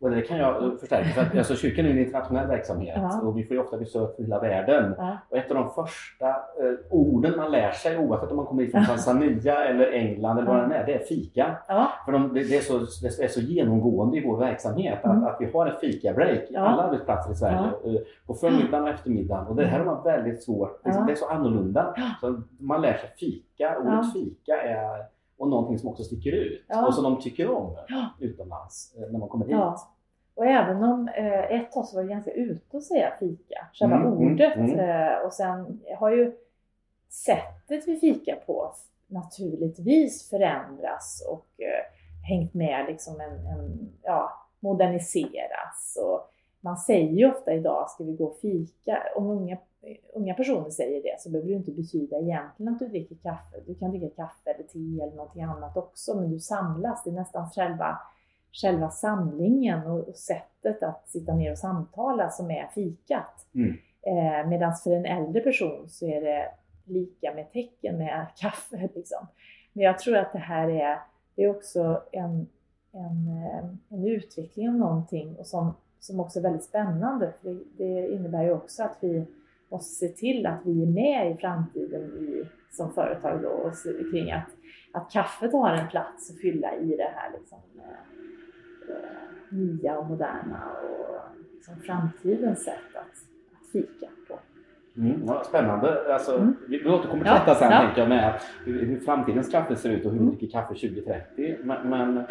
Och 0.00 0.10
det 0.10 0.22
kan 0.22 0.38
jag 0.38 0.80
förstärka. 0.80 1.08
För 1.08 1.22
att, 1.22 1.36
alltså, 1.36 1.54
kyrkan 1.54 1.86
är 1.86 1.90
en 1.90 1.98
internationell 1.98 2.46
verksamhet 2.48 2.96
ja. 2.96 3.20
och 3.20 3.38
vi 3.38 3.44
får 3.44 3.56
ju 3.56 3.62
ofta 3.62 3.76
besök 3.78 4.16
från 4.16 4.24
hela 4.24 4.40
världen. 4.40 4.94
Ja. 4.98 5.18
Och 5.30 5.36
ett 5.36 5.50
av 5.50 5.56
de 5.56 5.70
första 5.70 6.28
eh, 6.28 6.74
orden 6.90 7.36
man 7.36 7.50
lär 7.50 7.70
sig 7.70 7.98
oavsett 7.98 8.30
om 8.30 8.36
man 8.36 8.46
kommer 8.46 8.66
från 8.66 8.84
Tanzania 8.84 9.64
eller 9.64 9.92
England 9.92 10.38
eller 10.38 10.48
vad 10.48 10.68
det 10.68 10.76
är, 10.76 10.86
det 10.86 10.94
är 10.94 11.04
fika. 11.04 11.56
Ja. 11.68 11.92
För 12.04 12.12
de, 12.12 12.34
det, 12.34 12.56
är 12.56 12.60
så, 12.60 12.78
det 12.78 13.24
är 13.24 13.28
så 13.28 13.40
genomgående 13.40 14.16
i 14.16 14.26
vår 14.26 14.36
verksamhet 14.36 14.98
att, 15.04 15.12
mm. 15.12 15.24
att 15.24 15.36
vi 15.40 15.50
har 15.52 15.66
en 15.66 15.80
fika-break 15.80 16.50
i 16.50 16.56
alla 16.56 16.82
arbetsplatser 16.82 17.32
i 17.32 17.34
Sverige. 17.34 17.58
Eh, 17.58 18.00
på 18.26 18.34
förmiddagen 18.34 18.82
och 18.82 18.90
eftermiddagen. 18.90 19.46
Och 19.46 19.56
det 19.56 19.66
här 19.66 19.78
har 19.78 19.86
man 19.86 20.04
väldigt 20.04 20.42
svårt, 20.42 20.84
det 20.84 21.12
är 21.12 21.14
så 21.14 21.26
annorlunda. 21.26 21.94
Så 22.20 22.42
man 22.58 22.82
lär 22.82 22.92
sig 22.92 23.10
fika, 23.18 23.78
ordet 23.78 24.12
fika 24.12 24.62
är 24.62 25.15
och 25.38 25.48
någonting 25.48 25.78
som 25.78 25.88
också 25.88 26.04
sticker 26.04 26.32
ut 26.32 26.64
ja. 26.68 26.86
och 26.86 26.94
som 26.94 27.04
de 27.04 27.20
tycker 27.20 27.50
om 27.50 27.76
ja. 27.88 28.08
utomlands 28.20 28.94
eh, 28.96 29.12
när 29.12 29.18
man 29.18 29.28
kommer 29.28 29.46
hit. 29.46 29.52
Ja. 29.52 29.92
Och 30.34 30.46
även 30.46 30.84
om 30.84 31.08
eh, 31.08 31.52
ett 31.52 31.72
tag 31.72 31.86
så 31.86 31.96
var 31.96 32.02
det 32.02 32.08
ganska 32.08 32.30
ute 32.30 32.76
att 32.76 32.84
säga 32.84 33.12
fika, 33.20 33.66
själva 33.72 33.96
mm, 33.96 34.12
mm 34.12 34.32
ordet. 34.32 34.56
Mm, 34.56 34.78
mm. 34.78 35.26
och 35.26 35.32
sen 35.32 35.80
har 35.98 36.10
ju 36.10 36.32
sättet 37.08 37.88
vi 37.88 37.96
fikar 37.96 38.36
på 38.36 38.74
naturligtvis 39.06 40.30
förändras 40.30 41.26
och 41.28 41.46
eh, 41.60 41.84
hängt 42.28 42.54
med 42.54 42.86
liksom 42.86 43.20
en, 43.20 43.46
en, 43.46 43.92
ja, 44.02 44.32
moderniseras. 44.60 45.98
Och 46.02 46.30
man 46.60 46.76
säger 46.76 47.12
ju 47.12 47.30
ofta 47.30 47.54
idag, 47.54 47.90
ska 47.90 48.04
vi 48.04 48.12
gå 48.12 48.24
och 48.24 48.38
fika? 48.38 49.02
Om 49.16 49.26
unga, 49.26 49.58
unga 50.14 50.34
personer 50.34 50.70
säger 50.70 51.02
det 51.02 51.20
så 51.20 51.30
behöver 51.30 51.48
det 51.48 51.54
inte 51.54 51.70
betyda 51.70 52.18
egentligen 52.18 52.72
att 52.72 52.78
du 52.78 52.88
dricker 52.88 53.16
kaffe. 53.22 53.56
Du 53.66 53.74
kan 53.74 53.90
dricka 53.90 54.08
kaffe 54.08 54.50
eller 54.50 54.64
te 54.64 55.02
eller 55.02 55.16
någonting 55.16 55.42
annat 55.42 55.76
också, 55.76 56.20
men 56.20 56.30
du 56.30 56.40
samlas. 56.40 57.04
Det 57.04 57.10
är 57.10 57.14
nästan 57.14 57.50
själva, 57.50 57.98
själva 58.52 58.90
samlingen 58.90 59.86
och, 59.90 60.16
sättet 60.16 60.82
att 60.82 61.08
sitta 61.08 61.34
ner 61.34 61.52
och 61.52 61.58
samtala 61.58 62.30
som 62.30 62.50
är 62.50 62.66
fikat. 62.74 63.46
Mm. 63.54 63.76
Eh, 64.02 64.48
Medan 64.48 64.74
för 64.74 64.90
en 64.90 65.06
äldre 65.06 65.40
person 65.42 65.88
så 65.88 66.06
är 66.06 66.20
det 66.20 66.50
lika 66.84 67.34
med 67.34 67.52
tecken 67.52 67.98
med 67.98 68.26
kaffe. 68.36 68.88
Liksom. 68.94 69.26
Men 69.72 69.84
jag 69.84 69.98
tror 69.98 70.16
att 70.16 70.32
det 70.32 70.38
här 70.38 70.68
är, 70.68 70.98
det 71.34 71.44
är 71.44 71.50
också 71.50 72.02
en, 72.12 72.46
en, 72.92 73.28
eh, 73.28 73.64
en 73.88 74.06
utveckling 74.06 74.68
av 74.68 74.74
någonting 74.74 75.36
och 75.36 75.46
som 75.46 75.74
som 76.06 76.20
också 76.20 76.38
är 76.38 76.42
väldigt 76.42 76.64
spännande. 76.64 77.32
För 77.42 77.58
det, 77.76 78.08
innebär 78.08 78.42
ju 78.42 78.52
också 78.52 78.82
att 78.82 78.96
vi 79.00 79.26
måste 79.68 79.94
se 79.94 80.08
till 80.08 80.46
att 80.46 80.60
vi 80.64 80.82
är 80.82 80.86
med 80.86 81.32
i 81.32 81.36
framtiden 81.36 82.02
i, 82.02 82.48
som 82.70 82.92
företag 82.92 83.42
då, 83.42 83.48
och 83.48 83.72
kring 84.12 84.32
att, 84.32 84.48
att 84.92 85.10
kaffet 85.12 85.52
har 85.52 85.72
en 85.72 85.88
plats 85.88 86.30
att 86.30 86.40
fylla 86.40 86.74
i 86.74 86.96
det 86.96 87.10
här 87.14 87.30
liksom, 87.38 87.58
eh, 87.78 88.96
nya 89.48 89.98
och 89.98 90.06
moderna 90.06 90.62
och 90.82 91.16
liksom 91.54 91.76
framtidens 91.76 92.64
sätt 92.64 92.94
att, 92.94 93.02
att 93.02 93.72
fika 93.72 94.06
på. 94.28 94.38
Mm, 95.00 95.22
ja, 95.26 95.44
spännande. 95.44 96.14
Alltså, 96.14 96.36
mm. 96.36 96.56
Vi 96.68 96.88
återkommer 96.88 97.24
till 97.24 97.32
detta 97.32 97.54
sen 97.54 97.70
ja. 97.70 97.80
tänker 97.80 98.00
jag 98.00 98.08
med 98.08 98.40
hur, 98.64 98.86
hur 98.86 99.00
framtidens 99.00 99.48
kaffe 99.48 99.76
ser 99.76 99.90
ut 99.90 100.04
och 100.04 100.12
hur 100.12 100.18
vi 100.18 100.24
mm. 100.24 100.36
dricker 100.36 100.60
kaffe 100.60 100.74
2030. 100.74 101.56
Men, 101.62 101.90
men 101.90 102.24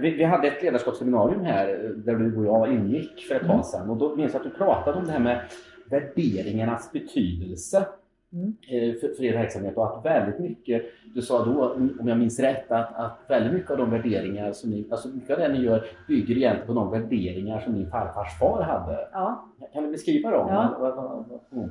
vi, 0.00 0.10
vi, 0.10 0.24
hade 0.24 0.48
ett 0.48 0.62
ledarskapsseminarium 0.62 1.44
här 1.44 1.68
eh, 1.68 1.90
där 1.90 2.14
du 2.14 2.36
och 2.36 2.44
jag 2.44 2.72
ingick 2.74 3.20
för 3.28 3.34
ett 3.34 3.40
tag 3.40 3.50
mm. 3.50 3.62
sedan 3.62 3.90
och 3.90 3.96
då 3.96 4.16
minns 4.16 4.32
jag 4.32 4.40
att 4.40 4.52
du 4.52 4.58
pratade 4.58 4.98
om 4.98 5.04
det 5.04 5.12
här 5.12 5.20
med 5.20 5.40
värderingarnas 5.90 6.92
betydelse 6.92 7.86
mm. 8.32 8.56
Eh, 8.70 9.00
för, 9.00 9.14
för 9.14 9.24
er 9.24 9.32
verksamhet 9.32 9.76
och 9.76 9.98
att 9.98 10.04
väldigt 10.04 10.40
mycket, 10.40 10.82
du 11.14 11.22
sa 11.22 11.44
då 11.44 11.72
om 12.00 12.08
jag 12.08 12.18
minns 12.18 12.40
rätt, 12.40 12.70
att, 12.72 12.96
att 12.96 13.18
väldigt 13.28 13.52
mycket 13.52 13.70
av 13.70 13.76
de 13.76 13.90
värderingar 13.90 14.52
som 14.52 14.70
ni, 14.70 14.88
alltså 14.90 15.08
mycket 15.08 15.30
av 15.30 15.38
det 15.38 15.48
ni 15.48 15.58
gör 15.58 15.84
bygger 16.08 16.36
egentligen 16.36 16.66
på 16.66 16.72
de 16.72 16.90
värderingar 16.90 17.60
som 17.60 17.74
din 17.74 17.90
farfars 17.90 18.38
far 18.38 18.62
hade. 18.62 19.08
Ja. 19.12 19.48
Kan 19.72 19.82
du 19.84 19.90
beskriva 19.90 20.30
dem? 20.30 20.48
Ja. 20.48 21.38
Mm. 21.52 21.70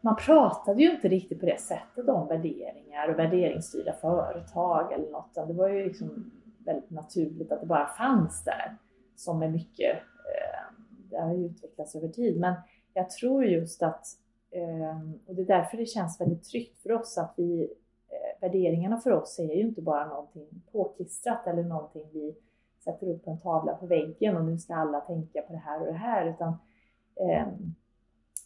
Man 0.00 0.16
pratade 0.16 0.82
ju 0.82 0.90
inte 0.90 1.08
riktigt 1.08 1.40
på 1.40 1.46
det 1.46 1.60
sättet 1.60 2.08
om 2.08 2.28
värderingar 2.28 3.08
och 3.08 3.18
värderingsstyrda 3.18 3.92
företag 3.92 4.92
eller 4.92 5.10
något. 5.10 5.34
Det 5.34 5.54
var 5.54 5.68
ju 5.68 5.84
liksom 5.84 6.30
väldigt 6.68 6.90
naturligt 6.90 7.52
att 7.52 7.60
det 7.60 7.66
bara 7.66 7.86
fanns 7.86 8.44
där. 8.44 8.76
Som 9.16 9.42
är 9.42 9.48
mycket, 9.48 9.96
eh, 9.96 10.74
det 11.10 11.16
har 11.16 11.34
ju 11.34 11.46
utvecklats 11.46 11.94
över 11.94 12.08
tid. 12.08 12.40
Men 12.40 12.54
jag 12.94 13.10
tror 13.10 13.44
just 13.44 13.82
att, 13.82 14.06
eh, 14.50 14.98
och 15.26 15.34
det 15.34 15.42
är 15.42 15.46
därför 15.46 15.76
det 15.76 15.86
känns 15.86 16.20
väldigt 16.20 16.44
tryggt 16.44 16.82
för 16.82 16.92
oss 16.92 17.18
att 17.18 17.34
vi, 17.36 17.62
eh, 18.08 18.40
värderingarna 18.40 18.98
för 18.98 19.10
oss 19.10 19.38
är 19.38 19.54
ju 19.54 19.60
inte 19.60 19.82
bara 19.82 20.06
någonting 20.06 20.62
påklistrat 20.72 21.46
eller 21.46 21.62
någonting 21.62 22.08
vi 22.12 22.36
sätter 22.84 23.08
upp 23.08 23.24
på 23.24 23.30
en 23.30 23.40
tavla 23.40 23.74
på 23.74 23.86
väggen 23.86 24.36
och 24.36 24.44
nu 24.44 24.58
ska 24.58 24.74
alla 24.74 25.00
tänka 25.00 25.42
på 25.42 25.52
det 25.52 25.58
här 25.58 25.80
och 25.80 25.86
det 25.86 25.98
här. 25.98 26.26
Utan 26.26 26.54
ehm, 27.16 27.74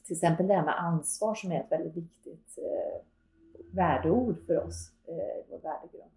till 0.04 0.16
exempel 0.16 0.46
det 0.46 0.54
här 0.54 0.64
med 0.64 0.80
ansvar 0.80 1.34
som 1.34 1.52
är 1.52 1.60
ett 1.60 1.72
väldigt 1.72 1.96
viktigt 1.96 2.58
eh, 2.58 3.04
värdeord 3.72 4.46
för 4.46 4.66
oss 4.66 4.92
eh, 5.06 5.14
i 5.14 5.44
vår 5.50 5.58
värdegrund. 5.58 6.10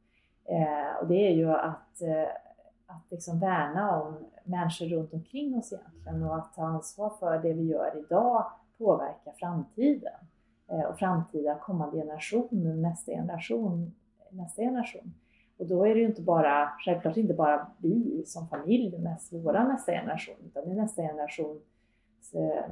Eh, 0.46 1.02
och 1.02 1.08
det 1.08 1.28
är 1.28 1.32
ju 1.32 1.52
att, 1.52 2.02
eh, 2.02 2.30
att 2.88 3.12
liksom 3.12 3.40
värna 3.40 4.02
om 4.02 4.18
människor 4.44 4.86
runt 4.86 5.14
omkring 5.14 5.58
oss 5.58 5.74
egentligen 5.74 6.24
och 6.24 6.36
att 6.36 6.54
ta 6.54 6.66
ansvar 6.66 7.10
för 7.20 7.38
det 7.38 7.54
vi 7.54 7.64
gör 7.64 7.98
idag 8.06 8.52
påverkar 8.78 9.32
framtiden 9.32 10.14
eh, 10.68 10.82
och 10.82 11.00
framtida 11.00 11.56
kommande 11.56 11.98
generationer, 11.98 12.76
nästa 12.76 13.12
generation, 13.12 13.96
nästa 14.30 14.62
generation. 14.62 15.14
Och 15.58 15.66
då 15.66 15.88
är 15.88 15.96
det 15.96 16.00
ju 16.00 16.06
inte 16.06 16.22
bara, 16.22 16.72
självklart 16.86 17.18
inte 17.18 17.34
bara 17.34 17.68
vi 17.78 18.24
som 18.26 18.48
familj, 18.48 18.98
näst, 18.98 19.34
våra 19.34 19.68
nästa 19.68 19.92
generation, 19.92 20.36
utan 20.46 20.66
det 20.66 20.72
är 20.72 20.76
nästa 20.76 21.02
generations 21.02 21.62
eh, 22.34 22.66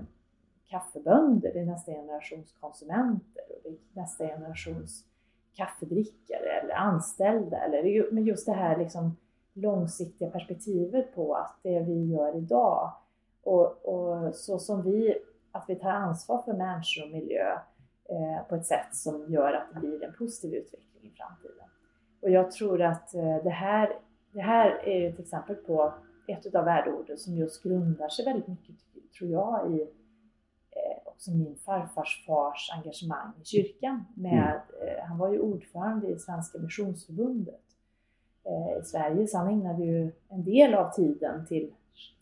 kaffebönder, 0.68 1.54
det 1.54 1.60
är 1.60 1.66
nästa 1.66 1.92
generations 1.92 2.56
konsumenter 2.60 3.44
och 3.50 3.62
det 3.64 3.70
är 3.70 4.02
nästa 4.02 4.28
generations 4.28 5.06
kaffedrickare 5.56 6.62
eller 6.62 6.74
anställda. 6.74 7.58
Eller, 7.58 8.12
men 8.12 8.24
just 8.24 8.46
det 8.46 8.54
här 8.54 8.78
liksom 8.78 9.18
långsiktiga 9.54 10.30
perspektivet 10.30 11.16
på 11.16 11.36
att 11.36 11.60
det 11.64 11.80
vi 11.80 12.12
gör 12.12 12.38
idag 12.38 12.92
och, 13.44 13.86
och 13.86 14.36
så 14.36 14.60
som 14.60 14.84
vi, 14.84 15.18
att 15.52 15.66
vi 15.68 15.76
tar 15.76 15.90
ansvar 15.90 16.42
för 16.42 16.54
människor 16.54 17.04
och 17.04 17.12
miljö 17.12 17.52
eh, 18.10 18.48
på 18.50 18.56
ett 18.56 18.66
sätt 18.66 18.96
som 18.96 19.32
gör 19.32 19.54
att 19.54 19.74
det 19.74 19.80
blir 19.80 20.04
en 20.04 20.14
positiv 20.14 20.54
utveckling 20.54 21.12
i 21.12 21.18
framtiden. 21.18 21.68
Och 22.22 22.30
jag 22.30 22.52
tror 22.52 22.82
att 22.82 23.14
eh, 23.14 23.44
det 23.44 23.50
här, 23.50 24.00
det 24.32 24.42
här 24.42 24.70
är 24.88 25.10
ett 25.10 25.20
exempel 25.20 25.56
på 25.56 25.94
ett 26.28 26.56
av 26.56 26.66
värdeorden 26.66 27.18
som 27.18 27.36
just 27.36 27.64
grundar 27.64 28.10
sig 28.10 28.26
väldigt 28.26 28.48
mycket, 28.48 28.76
tror 29.18 29.32
jag, 29.32 29.72
i 29.72 29.88
också 31.14 31.32
min 31.32 31.56
farfars 31.56 32.26
fars 32.28 32.70
engagemang 32.78 33.32
i 33.42 33.46
kyrkan. 33.46 34.06
Med, 34.16 34.62
mm. 34.82 35.08
Han 35.08 35.18
var 35.18 35.32
ju 35.32 35.40
ordförande 35.40 36.08
i 36.08 36.20
Svenska 36.20 36.58
Missionsförbundet 36.58 37.62
i 38.82 38.86
Sverige, 38.86 39.28
så 39.28 39.38
han 39.38 39.48
ägnade 39.48 39.84
ju 39.84 40.12
en 40.30 40.44
del 40.44 40.74
av 40.74 40.92
tiden 40.92 41.46
till 41.46 41.72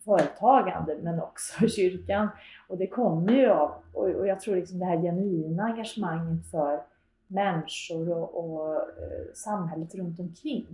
företagande 0.06 0.98
men 1.02 1.22
också 1.22 1.68
kyrkan. 1.76 2.30
Och 2.68 2.78
det 2.78 2.88
kommer 2.88 3.34
ju 3.34 3.50
av, 3.50 3.72
och 3.94 4.28
jag 4.28 4.40
tror 4.40 4.56
liksom 4.56 4.80
det 4.80 4.86
här 4.86 5.02
genuina 5.02 5.64
engagemanget 5.64 6.52
för 6.52 6.84
människor 7.28 8.10
och, 8.12 8.36
och 8.36 8.76
eh, 8.76 9.34
samhället 9.34 9.96
runt 9.96 10.20
omkring 10.20 10.68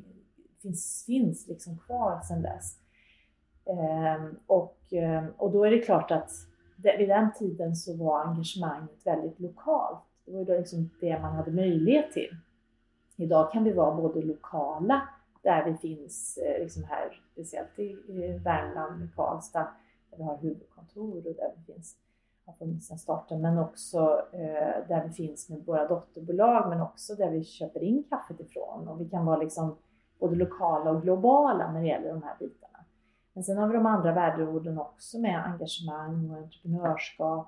finns, 0.61 1.03
finns 1.05 1.47
liksom 1.47 1.77
kvar 1.77 2.21
sedan 2.21 2.41
dess. 2.41 2.77
Eh, 3.65 4.25
och, 4.47 4.93
eh, 4.93 5.25
och 5.37 5.51
då 5.51 5.65
är 5.65 5.71
det 5.71 5.79
klart 5.79 6.11
att 6.11 6.31
vid 6.77 7.09
den 7.09 7.33
tiden 7.33 7.75
så 7.75 7.97
var 7.97 8.23
engagemanget 8.23 9.05
väldigt 9.05 9.39
lokalt. 9.39 9.99
Det 10.25 10.31
var 10.31 10.39
ju 10.39 10.57
liksom 10.57 10.89
det 11.01 11.19
man 11.19 11.35
hade 11.35 11.51
möjlighet 11.51 12.11
till. 12.11 12.37
Idag 13.15 13.51
kan 13.51 13.63
vi 13.63 13.73
vara 13.73 13.95
både 13.95 14.21
lokala 14.21 15.01
där 15.41 15.65
vi 15.65 15.77
finns 15.77 16.37
eh, 16.37 16.59
liksom 16.63 16.83
här, 16.83 17.21
speciellt 17.31 17.79
i 17.79 18.39
Värmland, 18.43 19.03
i 19.03 19.07
Karlstad, 19.15 19.67
där 20.09 20.17
vi 20.17 20.23
har 20.23 20.37
huvudkontor 20.37 21.17
och 21.17 21.23
där 21.23 21.53
vi 21.57 21.73
finns, 21.73 21.95
har 22.45 22.53
funnits 22.53 22.87
sedan 22.87 22.97
starten, 22.97 23.41
men 23.41 23.59
också 23.59 24.25
eh, 24.31 24.87
där 24.87 25.03
vi 25.07 25.13
finns 25.13 25.49
med 25.49 25.65
våra 25.65 25.87
dotterbolag, 25.87 26.69
men 26.69 26.81
också 26.81 27.15
där 27.15 27.31
vi 27.31 27.43
köper 27.43 27.83
in 27.83 28.03
kaffet 28.09 28.39
ifrån. 28.39 28.87
Och 28.87 29.01
vi 29.01 29.09
kan 29.09 29.25
vara 29.25 29.37
liksom 29.37 29.75
både 30.19 30.35
lokala 30.35 30.91
och 30.91 31.01
globala 31.01 31.71
när 31.71 31.81
det 31.81 31.87
gäller 31.87 32.09
de 32.09 32.23
här 32.23 32.35
bitarna. 32.39 32.66
Men 33.37 33.43
sen 33.43 33.57
har 33.57 33.67
vi 33.67 33.73
de 33.73 33.85
andra 33.85 34.11
värdeorden 34.11 34.79
också 34.79 35.19
med 35.19 35.45
engagemang 35.45 36.29
och 36.31 36.37
entreprenörskap, 36.37 37.47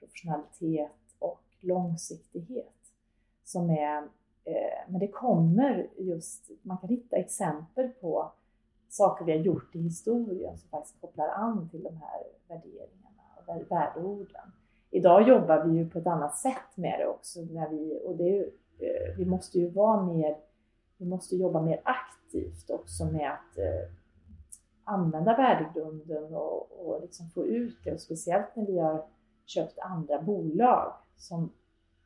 professionalitet 0.00 0.90
och 1.18 1.42
långsiktighet 1.60 2.74
som 3.44 3.70
är 3.70 4.08
Eh, 4.48 4.84
men 4.88 5.00
det 5.00 5.08
kommer 5.08 5.86
just, 5.96 6.50
man 6.62 6.78
kan 6.78 6.88
hitta 6.88 7.16
exempel 7.16 7.88
på 7.88 8.32
saker 8.88 9.24
vi 9.24 9.32
har 9.32 9.38
gjort 9.38 9.74
i 9.74 9.78
historien 9.78 10.58
som 10.58 10.68
faktiskt 10.68 11.00
kopplar 11.00 11.28
an 11.28 11.68
till 11.70 11.82
de 11.82 11.96
här 11.96 12.22
värderingarna 12.48 13.22
och 13.36 13.70
värdeorden. 13.70 14.52
Idag 14.90 15.28
jobbar 15.28 15.64
vi 15.64 15.78
ju 15.78 15.90
på 15.90 15.98
ett 15.98 16.06
annat 16.06 16.36
sätt 16.36 16.76
med 16.76 17.00
det 17.00 17.06
också 17.06 17.40
när 17.40 17.68
vi, 17.68 18.00
och 18.04 18.16
det 18.16 18.38
är, 18.38 18.42
eh, 18.78 19.16
vi 19.18 19.24
måste 19.24 19.58
ju 19.58 19.68
vara 19.68 20.02
mer, 20.02 20.36
vi 20.96 21.06
måste 21.06 21.36
jobba 21.36 21.62
mer 21.62 21.80
aktivt 21.84 22.70
också 22.70 23.04
med 23.04 23.32
att 23.32 23.58
eh, 23.58 23.90
använda 24.88 25.36
värdegrunden 25.36 26.34
och, 26.34 26.86
och 26.86 27.00
liksom 27.02 27.30
få 27.30 27.46
ut 27.46 27.78
det 27.84 27.92
och 27.92 28.00
speciellt 28.00 28.56
när 28.56 28.66
vi 28.66 28.78
har 28.78 29.06
köpt 29.46 29.78
andra 29.78 30.22
bolag 30.22 30.92
som 31.16 31.52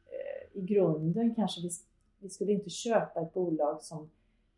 eh, 0.06 0.58
i 0.58 0.62
grunden 0.62 1.34
kanske 1.34 1.60
vi 1.60 1.70
vi 2.22 2.28
skulle 2.28 2.52
inte 2.52 2.70
köpa 2.70 3.20
ett 3.20 3.34
bolag 3.34 3.82
som 3.82 4.10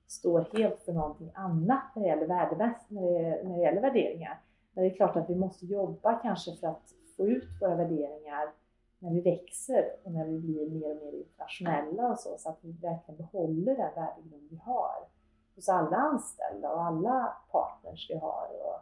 står 0.07 0.49
helt 0.52 0.81
för 0.81 0.93
någonting 0.93 1.31
annat 1.35 1.83
när 1.95 2.02
det 2.02 2.09
gäller, 2.09 2.26
när 2.26 3.12
det, 3.12 3.45
när 3.45 3.57
det 3.57 3.62
gäller 3.62 3.81
värderingar. 3.81 4.40
Men 4.73 4.85
det 4.85 4.90
är 4.90 4.97
klart 4.97 5.16
att 5.16 5.31
vi 5.31 5.35
måste 5.35 5.66
jobba 5.66 6.14
kanske 6.14 6.57
för 6.57 6.66
att 6.66 6.95
få 7.16 7.26
ut 7.26 7.49
våra 7.61 7.75
värderingar 7.75 8.52
när 8.99 9.11
vi 9.11 9.21
växer 9.21 9.85
och 10.02 10.12
när 10.12 10.25
vi 10.25 10.38
blir 10.38 10.71
mer 10.71 10.90
och 10.90 10.97
mer 10.97 11.12
internationella 11.12 12.09
och 12.09 12.19
så, 12.19 12.37
så 12.38 12.49
att 12.49 12.59
vi 12.61 12.73
verkligen 12.73 13.16
behåller 13.16 13.76
den 13.76 13.95
värdegrund 13.95 14.49
vi 14.50 14.57
har 14.57 15.09
hos 15.54 15.68
alla 15.68 15.96
anställda 15.96 16.73
och 16.73 16.84
alla 16.84 17.37
partners 17.52 18.11
vi 18.11 18.14
har. 18.14 18.49
Och, 18.64 18.80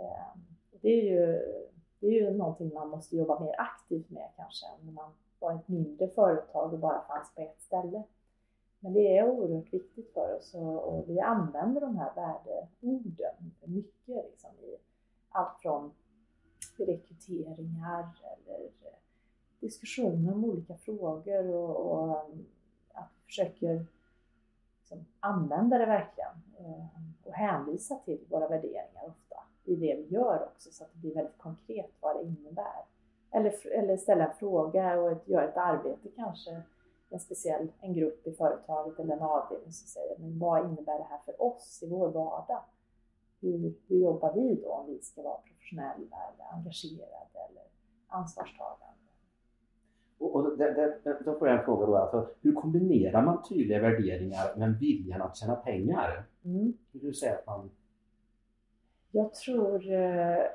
eh, 0.00 0.36
det, 0.80 0.88
är 0.88 1.02
ju, 1.02 1.40
det 2.00 2.06
är 2.06 2.12
ju 2.12 2.30
någonting 2.30 2.74
man 2.74 2.88
måste 2.88 3.16
jobba 3.16 3.40
mer 3.40 3.54
aktivt 3.58 4.10
med 4.10 4.28
kanske 4.36 4.66
än 4.66 4.86
när 4.86 4.92
man 4.92 5.10
var 5.38 5.54
ett 5.54 5.68
mindre 5.68 6.08
företag 6.08 6.72
och 6.72 6.78
bara 6.78 7.00
fanns 7.00 7.34
på 7.34 7.40
ett 7.40 7.60
ställe. 7.62 8.02
Men 8.80 8.92
det 8.92 9.18
är 9.18 9.30
oerhört 9.30 9.72
viktigt 9.72 10.12
för 10.12 10.36
oss 10.36 10.54
och, 10.54 10.88
och 10.88 11.08
vi 11.08 11.20
använder 11.20 11.80
de 11.80 11.96
här 11.96 12.14
värdeorden 12.14 13.52
mycket 13.64 14.24
liksom, 14.30 14.50
i 14.50 14.76
allt 15.28 15.58
från 15.62 15.92
rekryteringar 16.78 18.08
eller 18.22 18.70
diskussioner 19.60 20.32
om 20.32 20.44
olika 20.44 20.76
frågor 20.76 21.54
och, 21.54 21.76
och 21.76 22.18
att 22.92 23.10
vi 23.14 23.24
försöker 23.26 23.86
liksom, 24.92 25.12
använda 25.20 25.78
det 25.78 25.86
verkligen 25.86 26.30
eh, 26.58 26.86
och 27.24 27.34
hänvisa 27.34 27.94
till 27.94 28.26
våra 28.30 28.48
värderingar 28.48 29.04
ofta 29.06 29.36
i 29.64 29.76
det 29.76 29.94
vi 29.94 30.06
gör 30.14 30.44
också 30.44 30.70
så 30.72 30.84
att 30.84 30.92
det 30.92 30.98
blir 30.98 31.14
väldigt 31.14 31.38
konkret 31.38 31.90
vad 32.00 32.16
det 32.16 32.22
innebär. 32.22 32.84
Eller, 33.30 33.66
eller 33.66 33.96
ställa 33.96 34.26
en 34.26 34.34
fråga 34.34 35.00
och 35.00 35.12
ett, 35.12 35.28
göra 35.28 35.48
ett 35.48 35.56
arbete 35.56 36.08
kanske 36.16 36.62
en 37.08 37.20
speciell 37.20 37.72
en 37.80 37.94
grupp 37.94 38.26
i 38.26 38.32
företaget 38.32 38.98
eller 38.98 39.16
en 39.16 39.22
avdelning 39.22 39.72
som 39.72 39.88
säger 39.88 40.18
men 40.18 40.38
vad 40.38 40.64
innebär 40.64 40.98
det 40.98 41.06
här 41.10 41.20
för 41.24 41.42
oss 41.42 41.82
i 41.82 41.88
vår 41.88 42.08
vardag? 42.08 42.62
Hur, 43.40 43.74
hur 43.86 43.98
jobbar 43.98 44.32
vi 44.32 44.54
då 44.54 44.72
om 44.72 44.86
vi 44.86 44.98
ska 45.02 45.22
vara 45.22 45.38
professionella 45.38 46.16
eller 46.34 46.52
engagerade 46.52 47.38
eller 47.50 47.64
ansvarstagande? 48.06 48.91
Och, 50.22 50.58
det, 50.58 50.74
det, 51.04 51.18
då 51.24 51.38
får 51.38 51.48
jag 51.48 51.58
en 51.58 51.64
fråga 51.64 51.86
då, 51.86 51.96
alltså, 51.96 52.28
hur 52.40 52.52
kombinerar 52.52 53.22
man 53.22 53.42
tydliga 53.48 53.80
värderingar 53.80 54.56
med 54.56 54.78
viljan 54.78 55.22
att 55.22 55.36
tjäna 55.36 55.56
pengar? 55.56 56.24
Mm. 56.44 56.72
Hur 56.92 57.00
du 57.00 57.14
säger 57.14 57.34
att 57.34 57.46
man... 57.46 57.70
Jag 59.10 59.34
tror 59.34 59.92
eh, 59.92 60.46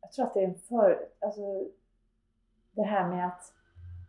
jag 0.00 0.12
tror 0.12 0.26
att 0.26 0.34
det 0.34 0.40
är 0.40 0.48
en 0.48 0.54
för... 0.54 1.08
Alltså, 1.20 1.68
det 2.72 2.82
här 2.82 3.08
med 3.08 3.26
att 3.26 3.52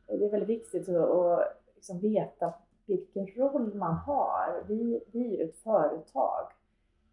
det 0.08 0.26
är 0.26 0.32
väldigt 0.32 0.50
viktigt 0.50 0.90
att 0.90 1.58
liksom 1.76 2.00
veta 2.00 2.54
vilken 2.86 3.28
roll 3.28 3.76
man 3.76 3.96
har. 3.96 4.64
Vi, 4.68 5.04
vi 5.12 5.42
är 5.42 5.46
ett 5.46 5.58
företag 5.58 6.48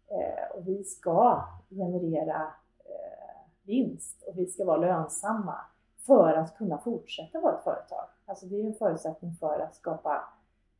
eh, 0.07 0.57
och 0.57 0.67
vi 0.67 0.83
ska 0.83 1.43
generera 1.69 2.41
eh, 2.79 3.49
vinst 3.63 4.23
och 4.27 4.39
vi 4.39 4.45
ska 4.45 4.65
vara 4.65 4.77
lönsamma 4.77 5.55
för 6.05 6.33
att 6.33 6.57
kunna 6.57 6.77
fortsätta 6.77 7.39
vara 7.39 7.57
ett 7.57 7.63
företag. 7.63 8.05
Alltså 8.25 8.45
det 8.45 8.61
är 8.61 8.65
en 8.65 8.73
förutsättning 8.73 9.35
för 9.35 9.59
att 9.59 9.75
skapa, 9.75 10.23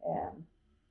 eh, 0.06 0.30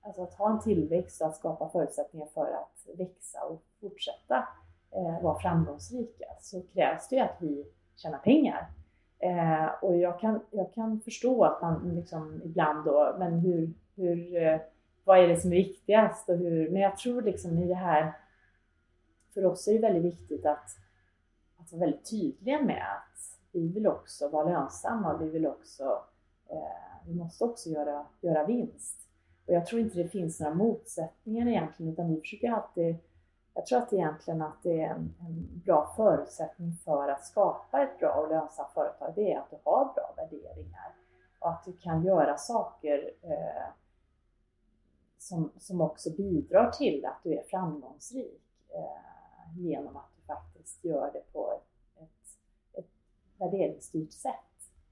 alltså 0.03 0.23
att 0.23 0.35
ha 0.35 0.51
en 0.51 0.61
tillväxt 0.61 1.21
och 1.21 1.27
att 1.29 1.37
skapa 1.37 1.69
förutsättningar 1.69 2.27
för 2.35 2.47
att 2.47 2.99
växa 2.99 3.45
och 3.45 3.63
fortsätta 3.81 4.49
eh, 4.91 5.23
vara 5.23 5.39
framgångsrika 5.39 6.25
så 6.41 6.63
krävs 6.63 7.09
det 7.09 7.17
ju 7.17 7.23
att 7.23 7.37
vi 7.39 7.67
tjänar 7.97 8.19
pengar. 8.19 8.71
Eh, 9.19 9.67
och 9.83 9.97
jag 9.97 10.21
kan, 10.21 10.41
jag 10.51 10.73
kan 10.73 11.01
förstå 11.01 11.45
att 11.45 11.63
man 11.63 11.95
liksom 11.95 12.41
ibland 12.45 12.85
då, 12.85 13.17
men 13.19 13.39
hur, 13.39 13.75
hur, 13.97 14.43
eh, 14.43 14.61
vad 15.05 15.19
är 15.19 15.29
det 15.29 15.37
som 15.37 15.53
är 15.53 15.57
viktigast? 15.57 16.29
Och 16.29 16.37
hur, 16.37 16.71
men 16.71 16.83
jag 16.83 16.97
tror 16.97 17.23
liksom 17.23 17.59
i 17.59 17.67
det 17.67 17.75
här, 17.75 18.13
för 19.35 19.45
oss 19.47 19.69
är 19.69 19.73
det 19.73 19.79
väldigt 19.79 20.05
viktigt 20.05 20.47
att, 20.47 20.71
att 21.57 21.73
vara 21.73 21.81
väldigt 21.81 22.11
tydliga 22.11 22.63
med 22.63 22.83
att 22.97 23.14
vi 23.55 23.69
vill 23.69 23.87
också 23.87 24.29
vara 24.29 24.49
lönsamma, 24.49 25.17
vi 25.17 25.31
vill 25.31 25.47
också, 25.47 26.03
eh, 26.49 27.07
vi 27.07 27.15
måste 27.15 27.45
också 27.45 27.71
göra, 27.71 28.07
göra 28.21 28.45
vinst. 28.45 29.09
Och 29.47 29.55
jag 29.55 29.67
tror 29.67 29.81
inte 29.81 29.99
det 29.99 30.09
finns 30.09 30.41
några 30.41 30.55
motsättningar 30.55 31.47
egentligen, 31.47 31.93
utan 31.93 32.15
vi 32.15 32.21
försöker 32.21 32.51
alltid 32.51 32.97
jag 33.55 33.67
tror 33.67 33.79
att 33.79 33.93
egentligen 33.93 34.43
att 34.43 34.63
det 34.63 34.83
är 34.83 34.91
en, 34.91 35.15
en, 35.21 35.63
bra 35.65 35.93
förutsättning 35.97 36.77
för 36.85 37.09
att 37.09 37.27
skapa 37.27 37.83
ett 37.83 37.99
bra 37.99 38.15
och 38.15 38.29
lönsamt 38.29 38.73
företag, 38.75 39.13
det 39.15 39.33
är 39.33 39.39
att 39.39 39.51
du 39.51 39.57
har 39.65 39.85
bra 39.85 40.15
värderingar 40.17 40.95
och 41.39 41.51
att 41.51 41.65
du 41.65 41.73
kan 41.73 42.05
göra 42.05 42.37
saker 42.37 43.11
eh, 43.23 43.73
som, 45.19 45.53
som 45.59 45.81
också 45.81 46.11
bidrar 46.11 46.71
till 46.71 47.05
att 47.05 47.23
du 47.23 47.35
är 47.35 47.43
framgångsrik 47.43 48.43
eh, 48.69 49.59
genom 49.59 49.97
att 49.97 50.11
du 50.17 50.23
faktiskt 50.27 50.85
gör 50.85 51.11
det 51.13 51.33
på 51.33 51.53
ett 51.53 51.64
värderingsstyrt 53.39 54.13
sätt. 54.13 54.33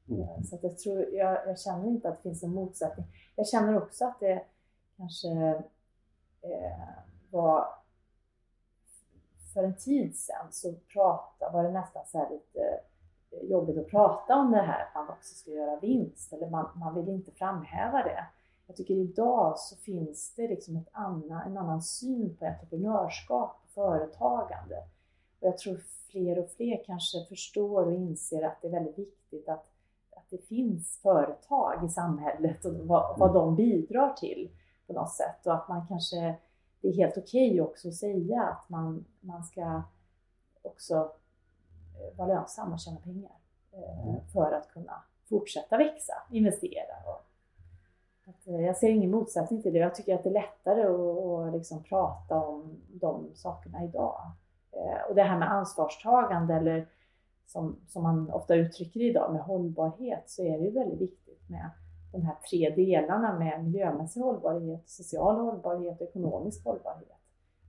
Mm. 0.08 0.44
Så 0.44 0.58
jag, 0.62 0.78
tror, 0.78 1.14
jag, 1.14 1.38
jag, 1.46 1.58
känner 1.58 1.88
inte 1.88 2.08
att 2.08 2.16
det 2.16 2.22
finns 2.22 2.42
en 2.42 2.54
motsättning. 2.54 3.06
Jag 3.37 3.49
känner 3.49 3.82
också 3.82 4.04
att 4.04 4.20
det 4.20 4.42
kanske 4.96 5.28
eh, 6.42 6.88
var 7.30 7.66
för 9.52 9.64
en 9.64 9.76
tid 9.76 10.16
sedan 10.16 10.46
så 10.50 10.75
prata, 10.92 11.50
var 11.52 11.62
det 11.62 11.72
nästan 11.72 12.02
så 12.06 12.28
lite 12.30 12.80
eh, 13.30 13.50
jobbigt 13.50 13.78
att 13.78 13.90
prata 13.90 14.37
om 14.37 14.50
det 14.50 14.62
här, 14.62 14.87
att 14.87 14.94
man 14.94 15.08
också 15.08 15.34
ska 15.34 15.50
göra 15.50 15.80
vinst, 15.80 16.32
eller 16.32 16.50
man, 16.50 16.70
man 16.75 16.94
vill 16.94 17.08
inte 17.08 17.32
framhäva 17.32 18.02
det. 18.02 18.26
Jag 18.66 18.76
tycker 18.76 18.94
idag 18.94 19.58
så 19.58 19.76
finns 19.76 20.34
det 20.34 20.49
liksom 20.49 20.76
ett 20.76 20.88
annan, 20.92 21.46
en 21.46 21.58
annan 21.58 21.82
syn 21.82 22.37
på 22.37 22.46
entreprenörskap 22.46 23.61
och 23.62 23.70
företagande. 23.70 24.76
Och 25.40 25.46
jag 25.46 25.58
tror 25.58 25.80
fler 26.12 26.38
och 26.38 26.50
fler 26.50 26.85
kanske 26.85 27.25
förstår 27.25 27.87
och 27.87 27.92
inser 27.92 28.42
att 28.42 28.62
det 28.62 28.69
är 28.69 28.73
väldigt 28.73 28.99
viktigt 28.99 29.49
att, 29.49 29.66
att 30.16 30.31
det 30.31 30.38
finns 30.38 31.00
företag 31.02 31.85
i 31.87 31.88
samhället 31.88 32.64
och 32.64 32.75
vad, 32.75 33.19
vad 33.19 33.35
de 33.35 33.57
bidrar 33.57 34.12
till 34.12 34.50
på 34.87 34.92
något 34.92 35.12
sätt 35.12 35.47
och 35.47 35.54
att 35.54 35.69
man 35.69 35.87
kanske, 35.87 36.35
det 36.81 36.88
är 36.88 36.92
helt 36.92 37.19
okej 37.19 37.50
okay 37.50 37.61
också 37.61 37.88
att 37.88 37.95
säga 37.95 38.42
att 38.42 38.69
man, 38.69 39.04
man 39.21 39.45
ska 39.45 39.83
också 40.62 40.95
eh, 40.95 42.19
vara 42.19 42.28
lönsam 42.28 42.73
och 42.73 42.81
tjäna 42.81 43.00
pengar 43.00 43.37
eh, 43.73 44.23
för 44.33 44.52
att 44.52 44.69
kunna 44.69 45.02
fortsätta 45.28 45.76
växa, 45.76 46.14
investera. 46.31 46.95
Och 47.07 47.26
att, 48.26 48.47
eh, 48.47 48.61
jag 48.61 48.76
ser 48.76 48.88
ingen 48.88 49.11
motsättning 49.11 49.62
till 49.62 49.73
det. 49.73 49.78
Jag 49.78 49.95
tycker 49.95 50.14
att 50.14 50.23
det 50.23 50.28
är 50.28 50.33
lättare 50.33 50.83
att, 50.83 51.49
att 51.49 51.54
liksom 51.54 51.83
prata 51.83 52.40
om 52.40 52.81
de 52.88 53.31
sakerna 53.35 53.85
idag. 53.85 54.33
Och 55.09 55.14
det 55.14 55.23
här 55.23 55.38
med 55.38 55.52
ansvarstagande 55.52 56.55
eller 56.55 56.88
som, 57.47 57.76
som 57.88 58.02
man 58.02 58.31
ofta 58.31 58.55
uttrycker 58.55 59.00
idag 59.00 59.33
med 59.33 59.43
hållbarhet 59.43 60.31
så 60.31 60.43
är 60.43 60.59
det 60.59 60.64
ju 60.64 60.71
väldigt 60.71 61.00
viktigt 61.00 61.49
med 61.49 61.71
de 62.12 62.23
här 62.23 62.37
tre 62.50 62.71
delarna 62.71 63.38
med 63.38 63.64
miljömässig 63.64 64.21
hållbarhet, 64.21 64.88
social 64.88 65.37
hållbarhet 65.37 66.00
och 66.00 66.07
ekonomisk 66.07 66.64
hållbarhet. 66.64 67.17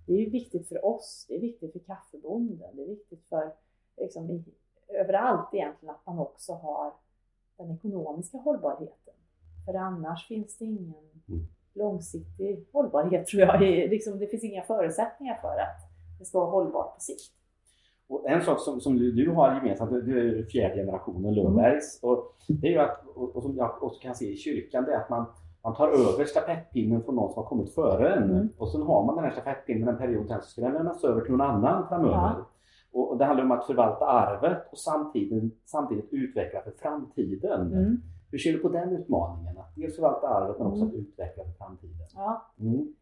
Det 0.06 0.14
är 0.14 0.18
ju 0.18 0.30
viktigt 0.30 0.68
för 0.68 0.86
oss, 0.86 1.26
det 1.30 1.36
är 1.36 1.40
viktigt 1.40 1.72
för 1.72 1.80
kaffebonden, 1.80 2.76
det 2.76 2.82
är 2.82 2.88
viktigt 2.88 3.26
för 3.30 3.54
liksom, 3.98 4.44
överallt 4.88 5.54
egentligen 5.54 5.96
att 5.96 6.06
man 6.06 6.20
också 6.20 6.54
har 6.54 6.94
den 7.58 7.72
ekonomiska 7.72 8.38
hållbarheten. 8.38 9.14
För 9.66 9.74
annars 9.74 10.28
finns 10.28 10.58
det 10.58 10.66
ingen 10.66 11.22
mm. 11.28 11.48
långsiktig 11.74 12.66
hållbarhet 12.72 13.28
tror 13.28 13.42
jag. 13.42 13.62
Liksom, 13.62 14.20
det 14.20 14.28
finns 14.28 14.44
inga 14.44 14.64
förutsättningar 14.64 15.36
för 15.42 15.60
att 15.60 15.93
det 16.20 16.26
ska 16.26 16.40
vara 16.40 16.52
hållbart 16.52 16.96
på 16.96 17.02
sikt. 17.02 17.34
Och 18.08 18.30
en 18.30 18.42
sak 18.42 18.60
som, 18.60 18.82
som 18.82 18.98
du, 18.98 19.12
du, 19.12 19.32
har 19.32 19.56
gemensamt, 19.56 19.92
du 19.92 20.40
är 20.40 20.44
fjärde 20.46 20.76
generationen 20.76 21.34
Löfbergs, 21.34 22.04
mm. 22.04 22.14
och 22.14 22.36
det 22.48 22.68
är 22.68 22.72
ju 22.72 22.78
att, 22.78 23.04
och, 23.16 23.36
och 23.36 23.44
som 23.44 23.58
jag 23.58 23.84
också 23.84 24.00
kan 24.02 24.16
se 24.16 24.32
i 24.32 24.38
kyrkan, 24.38 24.84
det 24.84 24.94
är 24.94 24.98
att 24.98 25.10
man, 25.10 25.26
man 25.64 25.76
tar 25.76 25.88
över 25.88 26.26
stafettpinnen 26.26 27.04
från 27.04 27.16
någon 27.16 27.34
som 27.34 27.44
har 27.44 27.50
kommit 27.50 27.74
före 27.74 28.14
en. 28.14 28.24
Mm. 28.24 28.50
Och 28.58 28.70
sen 28.70 28.82
har 28.82 29.06
man 29.06 29.16
den 29.16 29.24
här 29.24 29.32
stafettpinnen 29.32 29.88
en 29.88 29.98
period, 29.98 30.28
sen 30.28 30.42
ska 30.42 30.62
den 30.62 30.74
lämnas 30.74 31.04
över 31.04 31.22
till 31.22 31.32
någon 31.32 31.42
annan 31.42 31.88
framöver. 31.88 32.14
Ja. 32.14 32.50
Och, 32.92 33.12
och, 33.12 33.18
det 33.18 33.26
handlar 33.26 33.46
om 33.46 33.52
att 33.52 33.66
förvalta 33.66 34.06
arvet 34.06 34.72
och 34.72 34.78
samtidigt, 34.78 35.62
samtidigt 35.66 36.14
utveckla 36.14 36.62
för 36.62 36.72
framtiden. 36.72 37.74
Mm. 37.74 38.02
Hur 38.32 38.38
ser 38.38 38.54
du 38.54 38.60
på 38.60 38.70
den 38.70 38.90
utmaningen? 38.90 39.58
Att 39.58 39.76
dels 39.76 39.96
förvalta 39.96 40.28
arvet 40.28 40.60
men 40.60 40.68
också 40.68 40.86
att 40.86 40.90
mm. 40.90 41.02
utveckla 41.02 41.44
för 41.44 41.52
framtiden. 41.52 41.98
Ja. 42.16 42.52
Mm. 42.60 42.94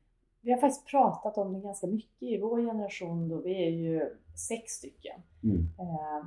Vi 0.42 0.52
har 0.52 0.60
faktiskt 0.60 0.88
pratat 0.88 1.38
om 1.38 1.54
det 1.54 1.60
ganska 1.60 1.88
mycket 1.88 2.24
i 2.24 2.38
vår 2.38 2.58
generation. 2.58 3.30
Då. 3.30 3.38
Vi 3.38 3.68
är 3.68 3.70
ju 3.70 4.16
sex 4.48 4.72
stycken. 4.72 5.22
Mm. 5.44 5.70
Eh, 5.80 6.26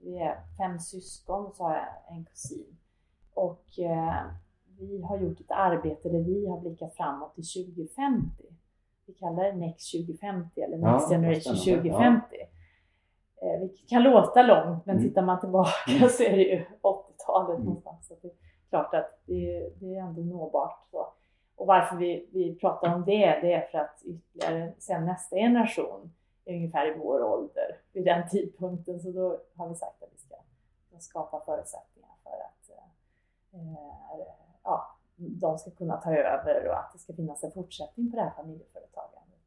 vi 0.00 0.18
är 0.18 0.38
fem 0.58 0.78
syskon 0.78 1.46
och 1.46 1.54
så 1.54 1.64
har 1.64 1.74
jag 1.74 2.16
en 2.16 2.24
kusin. 2.24 2.76
Och 3.34 3.78
eh, 3.78 4.22
vi 4.78 5.02
har 5.02 5.18
gjort 5.18 5.40
ett 5.40 5.50
arbete 5.50 6.08
där 6.08 6.20
vi 6.20 6.46
har 6.46 6.60
blickat 6.60 6.96
framåt 6.96 7.34
till 7.34 7.44
2050. 7.64 8.44
Vi 9.06 9.12
kallar 9.12 9.44
det 9.44 9.52
Next 9.52 9.92
2050 9.92 10.60
eller 10.60 10.76
Next 10.76 11.10
ja, 11.10 11.16
Generation 11.16 11.54
2050. 11.54 12.26
Ja. 12.30 12.46
Eh, 13.48 13.60
vilket 13.60 13.88
kan 13.88 14.02
låta 14.02 14.42
långt 14.42 14.86
men 14.86 14.96
mm. 14.96 15.08
tittar 15.08 15.22
man 15.22 15.40
tillbaka 15.40 15.92
mm. 15.92 16.08
så 16.08 16.22
är 16.22 16.36
det 16.36 16.42
ju 16.42 16.64
80-talet 16.82 17.54
mm. 17.54 17.64
någonstans. 17.64 18.06
Så 18.06 18.14
det 18.22 18.28
är 18.28 18.34
klart 18.68 18.94
att 18.94 19.20
det, 19.26 19.70
det 19.80 19.94
är 19.94 20.00
ändå 20.00 20.22
nåbart. 20.22 20.86
Så. 20.90 21.06
Och 21.56 21.66
varför 21.66 21.96
vi, 21.96 22.28
vi 22.32 22.54
pratar 22.54 22.94
om 22.94 23.04
det, 23.04 23.40
det 23.42 23.52
är 23.52 23.68
för 23.70 23.78
att 23.78 24.02
ytterligare 24.04 24.72
sen 24.78 25.04
nästa 25.06 25.36
generation 25.36 26.12
är 26.44 26.54
ungefär 26.54 26.86
i 26.86 26.98
vår 26.98 27.22
ålder 27.22 27.80
vid 27.92 28.04
den 28.04 28.28
tidpunkten. 28.28 29.00
Så 29.00 29.10
då 29.10 29.40
har 29.54 29.68
vi 29.68 29.74
sagt 29.74 30.02
att 30.02 30.08
vi 30.12 30.18
ska, 30.18 30.36
skapa 30.98 31.44
förutsättningar 31.44 32.10
för 32.22 32.30
att 32.30 32.70
eh, 32.70 33.60
eh, 33.60 34.26
ja, 34.62 34.96
de 35.16 35.58
ska 35.58 35.70
kunna 35.70 35.96
ta 35.96 36.14
över 36.14 36.68
och 36.68 36.78
att 36.78 36.92
det 36.92 36.98
ska 36.98 37.12
finnas 37.12 37.44
en 37.44 37.52
fortsättning 37.52 38.10
på 38.10 38.16
det 38.16 38.22
här 38.22 38.32
familjeföretagandet. 38.36 39.40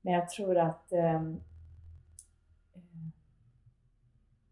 Men 0.00 0.14
jag 0.14 0.28
tror 0.28 0.58
att 0.58 0.92
eh, 0.92 1.22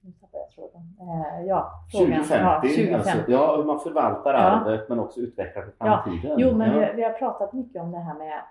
nu 0.01 0.13
tappade 0.13 0.22
jag. 0.33 0.75
Eh, 1.09 1.47
ja, 1.47 1.71
frågan. 1.93 2.25
2050, 2.25 2.45
ja, 2.45 2.61
2050. 2.61 2.95
Alltså, 2.95 3.31
ja, 3.33 3.57
hur 3.57 3.65
man 3.65 3.81
förvaltar 3.81 4.35
arvet 4.35 4.81
ja. 4.81 4.87
men 4.89 4.99
också 4.99 5.21
utvecklar 5.21 5.63
för 5.63 5.71
framtiden. 5.71 6.31
Ja. 6.31 6.37
Jo, 6.39 6.57
men 6.57 6.71
ja. 6.71 6.79
vi, 6.91 6.97
vi, 6.97 7.03
har 7.03 7.13
pratat 7.13 7.53
mycket 7.53 7.83
om 7.83 7.93
det 7.93 7.99
här 7.99 8.15
med, 8.15 8.43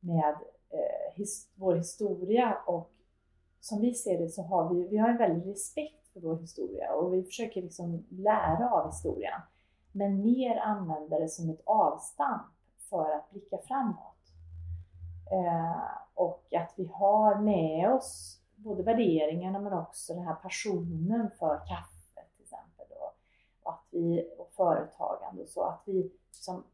med 0.00 0.34
eh, 0.70 1.16
his, 1.16 1.50
vår 1.54 1.74
historia 1.74 2.56
och 2.66 2.90
som 3.60 3.80
vi 3.80 3.94
ser 3.94 4.18
det 4.18 4.28
så 4.28 4.42
har 4.42 4.74
vi, 4.74 4.88
vi 4.88 4.98
har 4.98 5.08
en 5.08 5.18
väldig 5.18 5.50
respekt 5.50 6.08
för 6.12 6.20
vår 6.20 6.36
historia 6.36 6.92
och 6.92 7.14
vi 7.14 7.22
försöker 7.22 7.62
liksom 7.62 8.06
lära 8.10 8.70
av 8.70 8.86
historien. 8.86 9.40
Men 9.92 10.22
mer 10.22 10.56
använda 10.56 11.18
det 11.18 11.28
som 11.28 11.50
ett 11.50 11.62
avstamp 11.64 12.42
för 12.90 13.16
att 13.16 13.30
blicka 13.30 13.58
framåt. 13.58 14.12
Eh, 15.32 15.82
och 16.14 16.44
att 16.56 16.72
vi 16.76 16.90
har 16.94 17.38
med 17.38 17.92
oss 17.92 18.41
både 18.62 18.82
värderingarna 18.82 19.58
men 19.58 19.72
också 19.72 20.14
den 20.14 20.24
här 20.24 20.34
passionen 20.34 21.30
för 21.38 21.56
kaffe 21.56 22.26
till 22.36 22.42
exempel. 22.42 22.86
Då. 22.88 23.12
Och, 23.62 23.72
att 23.72 23.86
vi, 23.90 24.34
och 24.38 24.50
företagande 24.56 25.42
och 25.42 25.48
så. 25.48 25.62
Att 25.62 25.82
vi 25.86 26.12
liksom 26.26 26.64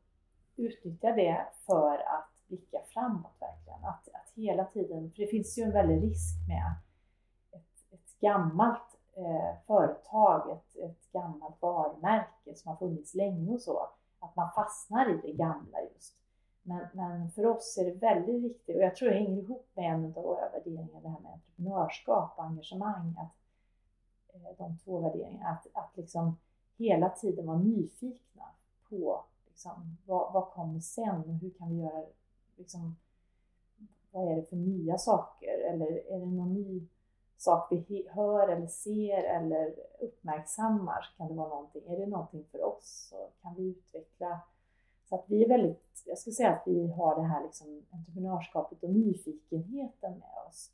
utnyttjar 0.57 1.13
det 1.13 1.47
för 1.67 1.95
att 1.95 2.47
blicka 2.47 2.79
framåt 2.95 3.37
verkligen. 3.41 3.85
Att, 3.85 4.09
att 4.09 4.33
hela 4.35 4.65
tiden, 4.65 5.11
för 5.11 5.23
det 5.23 5.27
finns 5.27 5.59
ju 5.59 5.63
en 5.63 5.73
väldig 5.73 6.03
risk 6.03 6.49
med 6.49 6.75
ett, 7.51 7.93
ett 7.93 8.21
gammalt 8.21 8.99
eh, 9.17 9.67
företag, 9.67 10.51
ett, 10.51 10.77
ett 10.77 11.13
gammalt 11.13 11.63
varumärke 11.63 12.55
som 12.55 12.69
har 12.69 12.77
funnits 12.77 13.15
länge 13.15 13.55
och 13.55 13.61
så, 13.61 13.89
att 14.21 14.37
man 14.37 14.51
fastnar 14.55 15.11
i 15.11 15.21
det 15.23 15.33
gamla 15.33 15.79
just. 15.95 16.15
Men, 16.69 16.87
men, 16.93 17.31
för 17.31 17.47
oss 17.47 17.79
är 17.79 17.85
det 17.85 17.95
väldigt 17.95 18.43
viktigt, 18.43 18.77
och 18.77 18.83
jag 18.83 18.97
tror 18.97 19.09
det 19.09 19.15
hänger 19.15 19.43
ihop 19.43 19.67
med 19.75 19.95
en 19.95 20.05
av 20.05 20.11
våra 20.11 20.49
värderingar, 20.51 21.01
det 21.03 21.09
här 21.09 21.21
med 21.21 21.33
entreprenörskap 21.33 22.33
och 22.37 22.45
engagemang, 22.45 23.15
att 23.19 23.37
eh, 24.35 24.57
de 24.59 24.79
två 24.79 25.01
värderingarna, 25.01 25.49
att, 25.49 25.67
att 25.73 25.97
liksom 25.97 26.37
hela 26.77 27.09
tiden 27.09 27.47
vara 27.47 27.59
nyfikna 27.59 28.45
på 28.89 29.25
liksom, 29.47 29.97
vad, 30.07 30.33
vad 30.33 30.51
kommer 30.51 30.81
sen 30.81 31.21
och 31.21 31.35
hur 31.35 31.51
kan 31.51 31.71
vi 31.71 31.83
göra 31.83 32.05
liksom, 32.57 32.97
vad 34.11 34.33
är 34.33 34.37
det 34.37 34.43
för 34.43 34.57
nya 34.57 34.99
saker? 34.99 35.59
Eller 35.59 35.87
är 35.87 36.21
det 36.21 36.27
någon 36.27 36.55
ny 36.55 36.89
sak 37.37 37.73
vi 37.89 38.09
hör 38.11 38.49
eller 38.49 38.67
ser 38.67 39.23
eller 39.23 39.75
uppmärksammar? 40.01 41.15
Kan 41.17 41.29
det 41.29 41.35
vara 41.35 41.49
någonting? 41.49 41.83
Är 41.87 41.99
det 41.99 42.07
någonting 42.07 42.45
för 42.51 42.65
oss? 42.65 43.13
Och 43.15 43.43
kan 43.43 43.55
vi 43.55 43.69
utveckla? 43.69 44.41
Så 45.09 45.15
att 45.15 45.25
vi 45.27 45.45
är 45.45 45.49
väldigt, 45.49 45.88
jag 46.09 46.19
skulle 46.19 46.35
säga 46.35 46.51
att 46.51 46.63
vi 46.67 46.93
har 46.93 47.17
det 47.17 47.29
här 47.29 47.43
liksom 47.43 47.83
entreprenörskapet 47.91 48.83
och 48.83 48.91
nyfikenheten 48.91 50.13
med 50.13 50.47
oss. 50.49 50.71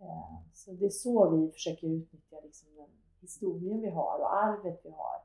Eh, 0.00 0.38
så 0.52 0.72
det 0.72 0.86
är 0.86 0.90
så 0.90 1.30
vi 1.30 1.52
försöker 1.52 1.86
utnyttja 1.86 2.36
liksom 2.42 2.68
den 2.76 2.88
historien 3.20 3.80
vi 3.80 3.90
har 3.90 4.18
och 4.18 4.36
arvet 4.36 4.80
vi 4.84 4.90
har. 4.90 5.16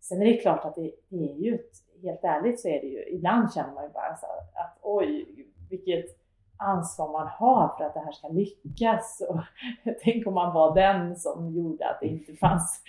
Sen 0.00 0.22
är 0.22 0.26
det 0.26 0.36
klart 0.36 0.64
att 0.64 0.74
det, 0.74 0.92
det 1.08 1.32
är 1.32 1.36
ju, 1.36 1.58
helt 2.02 2.24
ärligt 2.24 2.60
så 2.60 2.68
är 2.68 2.80
det 2.80 2.86
ju, 2.86 3.04
ibland 3.08 3.52
känner 3.52 3.74
man 3.74 3.84
ju 3.84 3.90
bara 3.90 4.16
så 4.16 4.26
att 4.54 4.78
oj, 4.82 5.46
vilket 5.70 6.18
ansvar 6.58 7.12
man 7.12 7.26
har 7.26 7.76
för 7.76 7.84
att 7.84 7.94
det 7.94 8.00
här 8.00 8.12
ska 8.12 8.28
lyckas. 8.28 9.22
Och 9.28 9.40
tänk 10.02 10.26
om 10.26 10.34
man 10.34 10.54
var 10.54 10.74
den 10.74 11.16
som 11.16 11.50
gjorde 11.54 11.90
att 11.90 12.00
det 12.00 12.06
inte 12.06 12.36
fanns, 12.36 12.82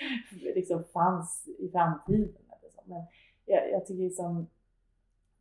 liksom 0.56 0.84
fanns 0.84 1.48
i 1.60 1.70
framtiden. 1.72 2.42
Eller 2.48 2.72
så. 2.72 2.82
Men 2.86 3.06
jag, 3.46 3.72
jag 3.72 3.86
tycker 3.86 4.04
liksom, 4.04 4.48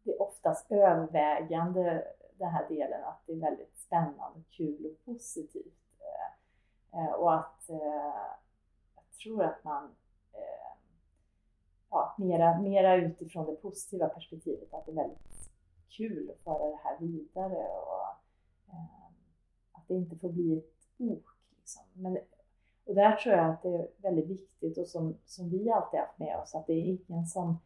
det 0.08 0.14
är 0.14 0.22
oftast 0.22 0.72
övervägande 0.72 2.04
den 2.38 2.48
här 2.48 2.68
delen 2.68 3.04
att 3.04 3.22
det 3.26 3.32
är 3.32 3.36
väldigt 3.36 3.78
spännande, 3.78 4.42
kul 4.50 4.86
och 4.86 5.04
positivt. 5.04 5.74
Eh, 6.00 7.00
eh, 7.00 7.12
och 7.12 7.34
att 7.34 7.70
eh, 7.70 7.78
jag 8.94 9.04
tror 9.22 9.44
att 9.44 9.64
man 9.64 9.94
ja, 11.90 12.14
mera, 12.18 12.60
mera 12.60 12.96
utifrån 12.96 13.46
det 13.46 13.52
positiva 13.52 14.08
perspektivet, 14.08 14.74
att 14.74 14.86
det 14.86 14.92
är 14.92 14.96
väldigt 14.96 15.50
kul 15.88 16.30
att 16.30 16.44
föra 16.44 16.70
det 16.70 16.80
här 16.84 16.98
vidare 16.98 17.68
och 17.68 18.06
att 19.72 19.88
det 19.88 19.94
inte 19.94 20.16
får 20.16 20.32
bli 20.32 20.58
ett 20.58 20.74
ok. 20.98 21.26
Liksom. 21.58 21.82
Men, 21.92 22.18
och 22.84 22.94
där 22.94 23.16
tror 23.16 23.34
jag 23.34 23.50
att 23.50 23.62
det 23.62 23.68
är 23.68 23.88
väldigt 23.96 24.26
viktigt 24.26 24.78
och 24.78 24.88
som, 24.88 25.18
som 25.24 25.50
vi 25.50 25.70
alltid 25.70 26.00
haft 26.00 26.18
med 26.18 26.36
oss, 26.36 26.54
att 26.54 26.66
det 26.66 26.72
är 26.72 26.98
ingen 27.08 27.26
som 27.26 27.58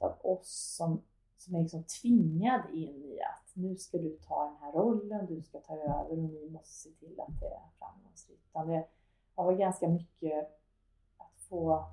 av 0.00 0.18
oss 0.22 0.74
som, 0.76 1.02
som 1.40 1.54
är 1.54 1.60
liksom 1.60 1.84
tvingad 1.84 2.62
in 2.72 3.04
i 3.04 3.20
att 3.20 3.52
nu 3.54 3.76
ska 3.76 3.98
du 3.98 4.18
ta 4.28 4.44
den 4.44 4.56
här 4.56 4.72
rollen, 4.72 5.26
du 5.26 5.42
ska 5.42 5.60
ta 5.60 5.76
över 5.76 6.10
och 6.10 6.18
ni 6.18 6.50
måste 6.50 6.74
se 6.74 6.90
till 6.90 7.20
att 7.20 7.40
det 7.40 7.46
är 7.46 7.68
framgångsrikt. 7.78 8.42
Utan 8.50 8.68
det 8.68 8.86
har 9.34 9.44
varit 9.44 9.58
ganska 9.58 9.88
mycket 9.88 10.60
att 11.16 11.42
få 11.48 11.84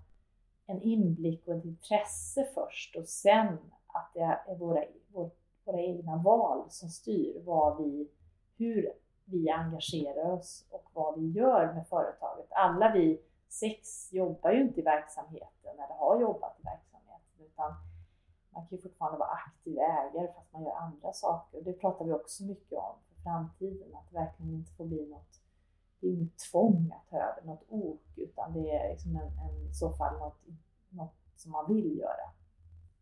en 0.66 0.82
inblick 0.82 1.48
och 1.48 1.54
ett 1.54 1.66
intresse 1.66 2.48
först 2.54 2.96
och 2.96 3.08
sen 3.08 3.58
att 3.88 4.12
det 4.14 4.20
är 4.48 4.56
våra, 4.56 4.84
våra 5.64 5.82
egna 5.82 6.18
val 6.18 6.66
som 6.70 6.90
styr 6.90 7.42
vad 7.46 7.84
vi, 7.84 8.10
hur 8.58 8.92
vi 9.26 9.50
engagerar 9.50 10.32
oss 10.32 10.66
och 10.70 10.90
vad 10.94 11.20
vi 11.20 11.32
gör 11.32 11.74
med 11.74 11.88
företaget. 11.88 12.48
Alla 12.50 12.92
vi 12.94 13.22
sex 13.50 14.14
jobbar 14.14 14.52
ju 14.52 14.62
inte 14.62 14.80
i 14.80 14.84
verksamheten 14.84 15.72
eller 15.80 15.96
har 15.96 16.22
jobbat 16.22 16.60
i 16.60 16.64
verksamheten. 16.64 17.46
Utan 17.46 17.76
man 18.58 18.68
kan 18.68 18.78
ju 18.78 18.82
fortfarande 18.82 19.20
vara 19.20 19.30
aktiv 19.30 19.78
ägare 19.78 20.28
fast 20.36 20.54
man 20.54 20.64
gör 20.64 20.76
andra 20.76 21.14
saker. 21.14 21.58
Och 21.58 21.64
det 21.64 21.74
pratar 21.74 22.06
vi 22.06 22.14
också 22.14 22.44
mycket 22.44 22.78
om 22.78 22.96
för 23.08 23.24
framtiden, 23.24 23.96
att 23.96 24.12
det 24.12 24.20
verkligen 24.20 24.54
inte 24.54 24.72
får 24.72 24.86
bli 24.86 25.06
något 25.06 25.42
det 26.00 26.08
är 26.08 26.12
inget 26.12 26.38
tvång 26.52 26.94
att 26.96 27.10
ta 27.10 27.18
över 27.18 27.42
något 27.46 27.64
ok 27.70 28.02
utan 28.16 28.54
det 28.54 28.72
är 28.72 28.90
liksom 28.90 29.16
en, 29.16 29.22
en, 29.22 29.70
i 29.72 29.74
så 29.74 29.90
fall 29.90 30.20
något, 30.20 30.40
något 30.90 31.16
som 31.36 31.52
man 31.52 31.74
vill 31.76 31.98
göra. 31.98 32.28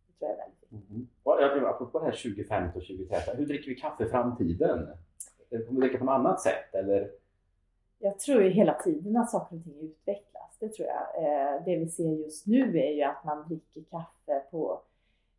Det 0.07 0.19
tror 0.19 0.29
jag 0.29 0.39
är 0.39 0.43
väldigt 0.43 0.63
viktigt. 0.63 0.89
Mm. 0.89 1.07
Och 1.23 1.43
apropå 1.69 1.99
det 1.99 2.05
här 2.05 2.11
2050 2.11 2.77
och 2.77 2.85
2030, 2.85 3.31
hur 3.37 3.45
dricker 3.45 3.69
vi 3.69 3.75
kaffe 3.75 4.05
i 4.05 4.09
framtiden? 4.09 4.87
Kommer 5.49 5.81
vi 5.81 5.87
dricka 5.87 5.97
på 5.97 6.05
något 6.05 6.13
annat 6.13 6.41
sätt 6.41 6.75
eller? 6.75 7.11
Jag 7.99 8.19
tror 8.19 8.43
ju 8.43 8.49
hela 8.49 8.73
tiden 8.73 9.17
att 9.17 9.31
saker 9.31 9.55
och 9.55 9.63
ting 9.63 9.79
utvecklas. 9.79 10.57
Det 10.59 10.69
tror 10.69 10.87
jag. 10.87 11.23
Eh, 11.23 11.63
det 11.65 11.77
vi 11.77 11.89
ser 11.89 12.11
just 12.11 12.47
nu 12.47 12.79
är 12.79 12.91
ju 12.91 13.03
att 13.03 13.23
man 13.23 13.47
dricker 13.47 13.83
kaffe 13.91 14.43
på 14.51 14.81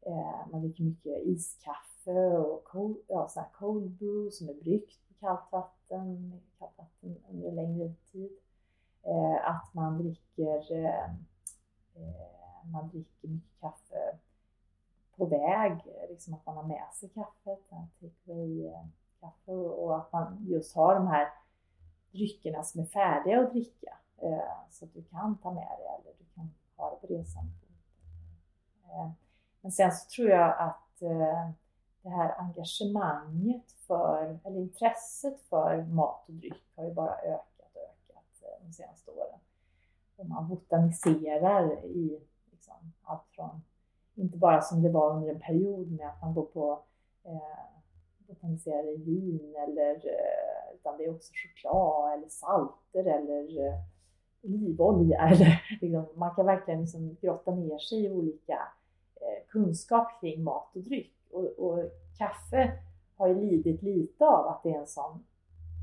eh, 0.06 0.50
man 0.50 0.60
dricker 0.60 0.84
mycket 0.84 1.22
iskaffe 1.22 2.38
och 2.38 2.64
cold, 2.64 2.96
ja, 3.08 3.28
sån 3.28 3.44
cold 3.52 3.90
brew 3.90 4.30
som 4.30 4.48
är 4.48 4.54
bryggt 4.54 5.08
på 5.08 5.14
kallt 5.20 5.52
vatten, 5.52 6.40
kallt 6.58 6.78
vatten 6.78 7.16
under 7.30 7.52
längre 7.52 7.94
tid. 8.12 8.30
Eh, 9.02 9.50
att 9.50 9.74
man 9.74 9.98
dricker, 9.98 10.72
eh, 10.72 11.04
eh, 11.94 12.66
man 12.72 12.88
dricker 12.88 13.28
mycket 13.28 13.60
kaffe 13.60 14.18
på 15.16 15.26
väg, 15.26 15.84
liksom 16.08 16.34
att 16.34 16.46
man 16.46 16.56
har 16.56 16.62
med 16.62 16.88
sig 16.94 17.08
kaffet, 17.08 17.72
eh, 18.26 18.86
kaffe 19.20 19.52
och 19.52 19.96
att 19.96 20.12
man 20.12 20.46
just 20.48 20.76
har 20.76 20.94
de 20.94 21.06
här 21.06 21.28
dryckerna 22.12 22.62
som 22.62 22.80
är 22.80 22.86
färdiga 22.86 23.40
att 23.40 23.50
dricka 23.50 23.98
så 24.70 24.84
att 24.84 24.94
du 24.94 25.02
kan 25.02 25.38
ta 25.38 25.52
med 25.54 25.78
dig 25.78 25.86
eller 25.86 26.14
du 26.18 26.24
kan 26.34 26.50
ha 26.76 26.90
det 26.90 27.06
på 27.06 27.14
resan. 27.14 27.44
Men 29.66 29.72
sen 29.72 29.92
så 29.92 30.08
tror 30.08 30.28
jag 30.28 30.58
att 30.58 31.02
eh, 31.02 31.50
det 32.02 32.08
här 32.08 32.34
engagemanget 32.38 33.72
för, 33.86 34.38
eller 34.44 34.60
intresset 34.60 35.40
för 35.40 35.82
mat 35.82 36.24
och 36.28 36.34
dryck 36.34 36.62
har 36.76 36.84
ju 36.84 36.94
bara 36.94 37.14
ökat 37.14 37.70
och 37.74 37.80
ökat 37.80 38.42
eh, 38.42 38.66
de 38.66 38.72
senaste 38.72 39.10
åren. 39.10 39.38
Och 40.16 40.26
man 40.26 40.48
botaniserar 40.48 41.84
i 41.84 42.20
liksom, 42.50 42.92
allt 43.02 43.22
från, 43.30 43.62
inte 44.14 44.38
bara 44.38 44.60
som 44.60 44.82
det 44.82 44.88
var 44.88 45.16
under 45.16 45.34
en 45.34 45.40
period 45.40 45.92
med 45.92 46.08
att 46.08 46.22
man 46.22 46.34
går 46.34 46.46
på 46.46 46.82
eh, 47.24 47.66
botaniserar 48.18 48.92
i 48.92 48.96
vin 48.96 49.56
eller 49.68 49.94
eh, 49.94 50.74
utan 50.74 50.98
det 50.98 51.04
är 51.04 51.14
också 51.14 51.32
choklad 51.32 52.12
eller 52.12 52.28
salter 52.28 53.04
eller 53.04 53.66
eh, 53.66 53.80
olivolja. 54.42 55.18
Eller, 55.28 55.62
liksom, 55.80 56.06
man 56.14 56.34
kan 56.34 56.46
verkligen 56.46 56.80
liksom 56.80 57.16
grotta 57.20 57.50
ner 57.50 57.78
sig 57.78 58.04
i 58.04 58.10
olika 58.10 58.58
Eh, 59.26 59.46
kunskap 59.48 60.20
kring 60.20 60.44
mat 60.44 60.76
och 60.76 60.82
dryck. 60.82 61.14
Och, 61.30 61.44
och, 61.44 61.90
kaffe 62.18 62.82
har 63.16 63.28
ju 63.28 63.34
lidit 63.34 63.82
lite 63.82 64.24
av 64.24 64.46
att 64.46 64.62
det 64.62 64.74
är 64.74 64.80
en 64.80 64.86
sån, 64.86 65.24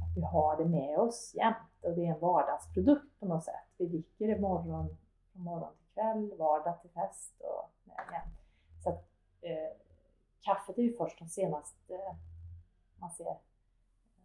att 0.02 0.18
vi 0.18 0.22
har 0.22 0.58
det 0.58 0.66
med 0.66 1.00
oss 1.00 1.34
jämt 1.36 1.84
och 1.84 1.96
det 1.96 2.06
är 2.06 2.14
en 2.14 2.20
vardagsprodukt 2.20 3.20
på 3.20 3.26
något 3.26 3.44
sätt. 3.44 3.66
Vi 3.78 3.86
dricker 3.86 4.28
det 4.28 4.40
morgon, 4.40 4.98
morgon 5.34 5.74
till 5.78 5.94
kväll, 5.94 6.34
vardag 6.38 6.82
till 6.82 6.90
fest 6.90 7.42
och 7.42 7.70
jämt. 8.12 8.40
Så 8.84 8.90
att, 8.90 9.06
eh, 9.42 9.78
kaffet 10.42 10.78
är 10.78 10.82
ju 10.82 10.98
först 10.98 11.20
de 11.20 11.28
senaste 11.28 11.94
man 13.04 13.12
ser 13.12 13.26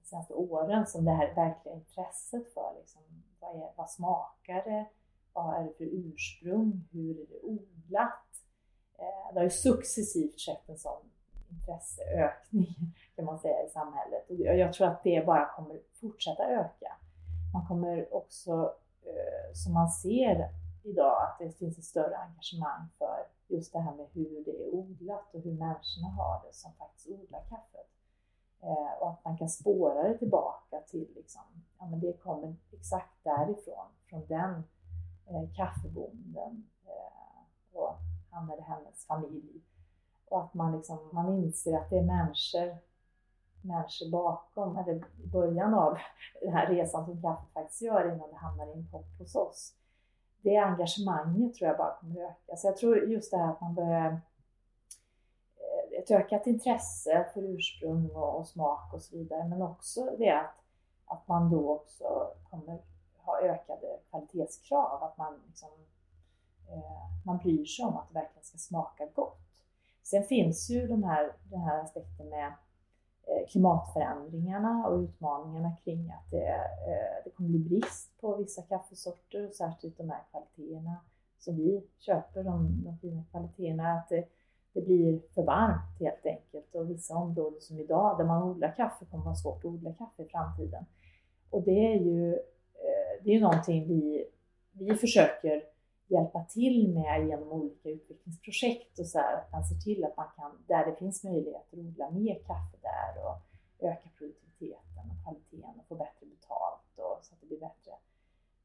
de 0.00 0.04
senaste 0.04 0.34
åren 0.34 0.86
som 0.86 1.04
det 1.04 1.10
här 1.10 1.34
verkliga 1.34 1.74
intresset 1.74 2.54
för 2.54 2.74
liksom, 2.78 3.02
vad, 3.40 3.56
är, 3.56 3.72
vad 3.76 3.90
smakar 3.90 4.64
det? 4.64 4.86
Vad 5.32 5.54
är 5.54 5.64
det 5.64 5.72
för 5.72 5.84
ursprung? 5.84 6.88
Hur 6.92 7.20
är 7.20 7.26
det 7.26 7.40
odlat? 7.42 8.27
Eh, 8.98 9.32
det 9.32 9.38
har 9.38 9.44
ju 9.44 9.50
successivt 9.50 10.40
skett 10.40 10.68
en 10.68 10.78
sån 10.78 11.02
intresseökning 11.50 12.76
kan 13.16 13.24
man 13.24 13.38
säga 13.38 13.66
i 13.66 13.70
samhället 13.70 14.30
och 14.30 14.36
jag 14.36 14.72
tror 14.72 14.86
att 14.86 15.02
det 15.02 15.26
bara 15.26 15.46
kommer 15.56 15.80
fortsätta 16.00 16.44
öka. 16.44 16.92
Man 17.52 17.66
kommer 17.66 18.14
också, 18.14 18.74
eh, 19.02 19.54
som 19.54 19.72
man 19.74 19.90
ser 19.90 20.50
idag, 20.82 21.22
att 21.22 21.38
det 21.38 21.50
finns 21.50 21.78
ett 21.78 21.84
större 21.84 22.16
engagemang 22.16 22.88
för 22.98 23.26
just 23.48 23.72
det 23.72 23.80
här 23.80 23.94
med 23.94 24.06
hur 24.12 24.44
det 24.44 24.50
är 24.50 24.74
odlat 24.74 25.34
och 25.34 25.40
hur 25.40 25.52
människorna 25.52 26.08
har 26.16 26.42
det 26.46 26.54
som 26.54 26.72
faktiskt 26.72 27.08
odlar 27.08 27.40
kaffet. 27.40 27.88
Eh, 28.62 28.92
och 29.00 29.10
att 29.10 29.24
man 29.24 29.38
kan 29.38 29.48
spåra 29.48 30.08
det 30.08 30.18
tillbaka 30.18 30.80
till, 30.90 31.08
liksom, 31.16 31.42
ja 31.78 31.86
men 31.86 32.00
det 32.00 32.12
kommer 32.12 32.56
exakt 32.72 33.24
därifrån, 33.24 33.86
från 34.10 34.26
den 34.26 34.64
eh, 35.26 35.54
kaffebonden 35.56 36.68
eh, 36.86 37.78
och 37.78 37.96
han 38.38 38.50
eller 38.50 38.62
hennes 38.62 39.06
familj. 39.06 39.62
Och 40.28 40.44
att 40.44 40.54
man, 40.54 40.76
liksom, 40.76 40.98
man 41.12 41.34
inser 41.34 41.78
att 41.78 41.90
det 41.90 41.98
är 41.98 42.02
människor, 42.02 42.76
människor 43.62 44.10
bakom, 44.10 44.76
eller 44.76 44.94
i 44.94 45.26
början 45.26 45.74
av 45.74 45.98
den 46.42 46.52
här 46.52 46.66
resan 46.66 47.04
som 47.04 47.22
kaffet 47.22 47.52
faktiskt 47.52 47.82
gör 47.82 48.14
innan 48.14 48.30
det 48.30 48.36
hamnar 48.36 48.66
i 48.66 48.72
en 48.72 48.88
kopp 48.92 49.18
hos 49.18 49.34
oss. 49.34 49.74
Det 50.42 50.56
engagemanget 50.56 51.54
tror 51.54 51.68
jag 51.68 51.78
bara 51.78 51.94
kommer 51.94 52.24
att 52.24 52.30
öka. 52.30 52.56
Så 52.56 52.66
jag 52.66 52.76
tror 52.76 52.98
just 52.98 53.30
det 53.30 53.36
här 53.36 53.52
att 53.52 53.60
man 53.60 53.74
börjar 53.74 54.10
eh, 55.56 55.98
ett 55.98 56.10
ökat 56.10 56.46
intresse 56.46 57.26
för 57.34 57.42
ursprung 57.42 58.10
och, 58.10 58.38
och, 58.38 58.48
smak 58.48 58.94
och 58.94 59.02
så 59.02 59.16
vidare. 59.16 59.48
Men 59.48 59.62
också 59.62 60.16
det 60.18 60.30
att, 60.30 60.54
att 61.06 61.28
man 61.28 61.50
då 61.50 61.70
också 61.70 62.30
kommer 62.50 62.78
ha 63.16 63.40
ökade 63.40 63.98
kvalitetskrav. 64.10 65.02
Att 65.02 65.18
man, 65.18 65.40
liksom, 65.46 65.68
Eh, 66.72 67.24
man 67.24 67.38
bryr 67.38 67.64
sig 67.64 67.84
om 67.84 67.96
att 67.96 68.08
det 68.08 68.14
verkligen 68.14 68.44
ska 68.44 68.58
smaka 68.58 69.06
gott. 69.14 69.38
Sen 70.02 70.22
finns 70.22 70.70
ju 70.70 70.86
de 70.86 71.02
här, 71.02 71.32
den 71.50 71.60
här 71.60 71.82
aspekten 71.82 72.28
med 72.28 72.46
eh, 73.22 73.48
klimatförändringarna 73.48 74.86
och 74.86 74.98
utmaningarna 74.98 75.76
kring 75.84 76.10
att 76.10 76.30
det, 76.30 76.48
eh, 76.88 77.24
det 77.24 77.30
kommer 77.30 77.48
bli 77.48 77.58
brist 77.58 78.20
på 78.20 78.36
vissa 78.36 78.62
kaffesorter 78.62 79.48
och 79.48 79.54
särskilt 79.54 79.98
de 79.98 80.10
här 80.10 80.22
kvaliteterna 80.30 80.96
som 81.38 81.56
vi 81.56 81.86
köper, 81.98 82.44
de, 82.44 82.84
de 82.84 82.98
fina 82.98 83.24
kvaliteterna. 83.30 83.92
Att 83.92 84.08
det, 84.08 84.28
det 84.72 84.80
blir 84.80 85.20
för 85.34 85.42
varmt 85.42 86.00
helt 86.00 86.26
enkelt 86.26 86.74
och 86.74 86.90
vissa 86.90 87.16
områden 87.16 87.60
som 87.60 87.78
idag 87.78 88.18
där 88.18 88.24
man 88.24 88.42
odlar 88.42 88.74
kaffe 88.76 89.04
kommer 89.04 89.24
vara 89.24 89.34
svårt 89.34 89.58
att 89.58 89.64
odla 89.64 89.92
kaffe 89.92 90.22
i 90.22 90.28
framtiden. 90.28 90.84
Och 91.50 91.62
det 91.62 91.94
är 91.94 91.98
ju, 92.00 92.38
det 93.24 93.34
är 93.34 93.40
någonting 93.40 93.88
vi, 93.88 94.24
vi 94.72 94.94
försöker 94.94 95.62
hjälpa 96.08 96.44
till 96.44 96.94
med 96.94 97.28
genom 97.28 97.48
olika 97.48 97.88
utvecklingsprojekt 97.88 98.98
och 98.98 99.06
så 99.06 99.18
här, 99.18 99.36
att 99.36 99.52
man 99.52 99.64
ser 99.64 99.76
till 99.76 100.04
att 100.04 100.16
man 100.16 100.26
kan, 100.36 100.64
där 100.66 100.86
det 100.86 100.96
finns 100.96 101.24
möjligheter, 101.24 101.78
odla 101.78 102.10
mer 102.10 102.34
kaffe 102.34 102.76
där 102.82 103.26
och 103.26 103.36
öka 103.78 104.08
produktiviteten 104.18 105.10
och 105.10 105.22
kvaliteten 105.22 105.80
och 105.80 105.86
få 105.88 105.94
bättre 105.94 106.26
betalt 106.26 106.98
och 106.98 107.24
så 107.24 107.34
att 107.34 107.40
det 107.40 107.46
blir 107.46 107.60
bättre 107.60 107.92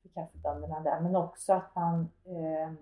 för 0.02 0.10
kaffebönderna 0.10 0.80
där. 0.80 1.02
Men 1.02 1.16
också 1.16 1.54
att 1.54 1.76
man 1.76 2.10
eh, 2.26 2.74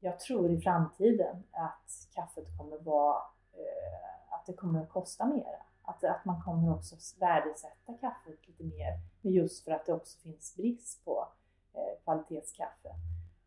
jag 0.00 0.20
tror 0.20 0.50
i 0.50 0.60
framtiden 0.60 1.42
att 1.50 2.08
kaffet 2.14 2.58
kommer 2.58 2.78
vara, 2.78 3.16
eh, 3.52 4.34
att 4.34 4.46
det 4.46 4.52
kommer 4.52 4.82
att 4.82 4.88
kosta 4.88 5.26
mer. 5.26 5.62
Att, 5.82 6.04
att 6.04 6.24
man 6.24 6.42
kommer 6.42 6.74
också 6.74 6.96
värdesätta 7.20 7.92
kaffet 8.00 8.48
lite 8.48 8.64
mer, 8.64 9.00
just 9.22 9.64
för 9.64 9.72
att 9.72 9.86
det 9.86 9.92
också 9.92 10.18
finns 10.18 10.56
brist 10.56 11.04
på 11.04 11.28
eh, 11.74 12.02
kvalitetskaffe. 12.04 12.88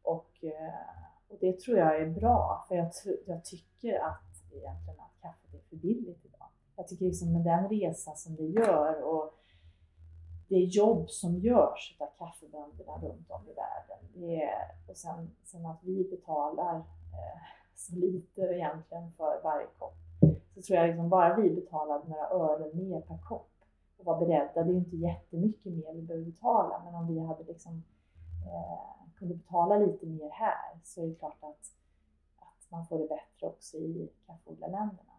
Och, 0.10 0.44
eh, 0.44 0.74
och 1.28 1.38
det 1.40 1.60
tror 1.60 1.78
jag 1.78 2.02
är 2.02 2.10
bra, 2.10 2.66
för 2.68 2.76
jag, 2.76 2.92
jag 3.26 3.46
tycker 3.46 4.00
att 4.00 4.30
egentligen 4.52 5.00
att 5.00 5.22
kaffet 5.22 5.54
är 5.54 5.70
för 5.70 5.76
billigt 5.76 6.26
idag. 6.26 6.48
Jag 6.76 6.88
tycker 6.88 7.06
liksom 7.06 7.34
med 7.34 7.44
den 7.44 7.70
resa 7.70 8.16
som 8.16 8.36
vi 8.36 8.52
gör 8.52 9.04
och 9.04 9.34
det 10.48 10.60
jobb 10.60 11.10
som 11.10 11.40
görs 11.40 11.98
av 12.00 12.08
kaffebönderna 12.18 12.98
runt 13.02 13.32
om 13.32 13.42
i 13.48 13.54
världen. 13.54 14.00
Det 14.14 14.42
är, 14.44 14.72
och 14.88 14.98
sen, 14.98 15.32
sen 15.44 15.66
att 15.66 15.80
vi 15.84 16.10
betalar 16.10 16.76
eh, 16.76 17.42
så 17.76 17.96
lite 17.96 18.42
egentligen 18.42 19.12
för 19.12 19.42
varje 19.44 19.68
kopp. 19.78 19.98
Så 20.56 20.62
tror 20.62 20.80
jag 20.80 20.88
liksom 20.88 21.10
bara 21.10 21.36
vi 21.36 21.50
betalade 21.50 22.10
några 22.10 22.30
ören 22.30 22.72
mer 22.74 23.02
per 23.02 23.18
kopp 23.18 23.52
och 23.98 24.06
var 24.06 24.20
beredda, 24.20 24.64
det 24.64 24.70
är 24.70 24.74
ju 24.74 24.78
inte 24.78 24.96
jättemycket 24.96 25.74
mer 25.74 25.94
vi 25.94 26.02
behöver 26.02 26.26
betala, 26.26 26.82
men 26.86 26.96
om 26.96 27.08
vi 27.08 27.20
hade 27.20 27.44
liksom 27.44 27.84
eh, 28.46 28.99
kunde 29.20 29.36
betala 29.36 29.78
lite 29.78 30.06
mer 30.06 30.30
här 30.30 30.80
så 30.84 31.04
är 31.04 31.08
det 31.08 31.16
klart 31.16 31.38
att, 31.42 31.74
att 32.40 32.72
man 32.72 32.86
får 32.86 33.00
det 33.00 33.08
bättre 33.08 33.48
också 33.48 33.78
i 33.78 34.10
kaffeodlarländerna. 34.28 35.14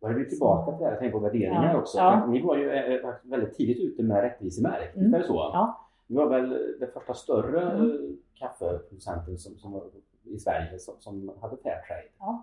Då 0.00 0.06
är 0.06 0.14
vi 0.14 0.28
tillbaka 0.28 0.72
till 0.72 0.78
det 0.78 0.84
här, 0.84 0.92
jag 0.92 1.00
tänker 1.00 1.18
på 1.18 1.24
värderingar 1.24 1.72
ja. 1.72 1.80
också. 1.80 1.98
Ja. 1.98 2.26
Ni 2.26 2.42
var 2.42 2.56
ju 2.56 2.70
eh, 2.70 2.94
eh, 2.94 3.14
väldigt 3.22 3.56
tidigt 3.56 3.78
ute 3.78 4.02
med 4.02 4.22
rättvisemärkt, 4.22 4.96
mm. 4.96 5.14
är 5.14 5.18
det 5.18 5.26
så? 5.26 5.34
Ja. 5.34 5.80
Ni 6.06 6.16
var 6.16 6.28
väl 6.28 6.50
den 6.80 6.90
första 6.90 7.14
större 7.14 7.72
mm. 7.72 8.16
kaffeproducenten 8.34 9.38
som, 9.38 9.58
som 9.58 9.72
var 9.72 9.90
i 10.22 10.38
Sverige 10.38 10.78
som, 10.78 10.94
som 10.98 11.32
hade 11.40 11.56
Fairtrade. 11.56 12.04
Ja. 12.18 12.42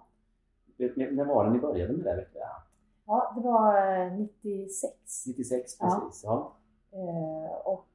När 0.96 1.26
var 1.26 1.46
det 1.46 1.52
ni 1.52 1.60
började 1.60 1.94
med 1.94 2.06
det? 2.06 2.28
Ja, 3.06 3.34
det 3.36 3.42
var 3.42 4.10
96. 4.10 4.94
96, 5.28 5.78
precis. 5.80 6.24
Ja. 6.24 6.54
ja. 6.92 7.62
och, 7.66 7.88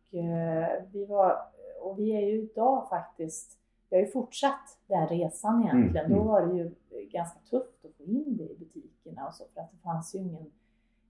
vi 0.93 1.07
var, 1.09 1.39
och 1.87 1.99
vi 1.99 2.17
är 2.17 2.21
ju 2.21 2.43
idag 2.43 2.89
faktiskt 2.89 3.59
vi 3.91 3.97
har 3.97 4.05
ju 4.05 4.11
fortsatt 4.11 4.79
den 4.87 5.09
resan 5.09 5.63
egentligen. 5.63 6.07
Mm. 6.07 6.19
Då 6.19 6.23
mm. 6.23 6.27
var 6.27 6.47
det 6.47 6.59
ju 6.59 6.75
ganska 7.11 7.39
tufft 7.51 7.85
att 7.85 7.97
få 7.97 8.03
in 8.03 8.37
det 8.37 8.45
i 8.45 8.57
butikerna 8.59 9.27
och 9.27 9.35
så 9.35 9.45
för 9.55 9.61
att 9.61 9.71
det 9.73 9.79
fanns 9.83 10.15
ju 10.15 10.19
ingen 10.19 10.51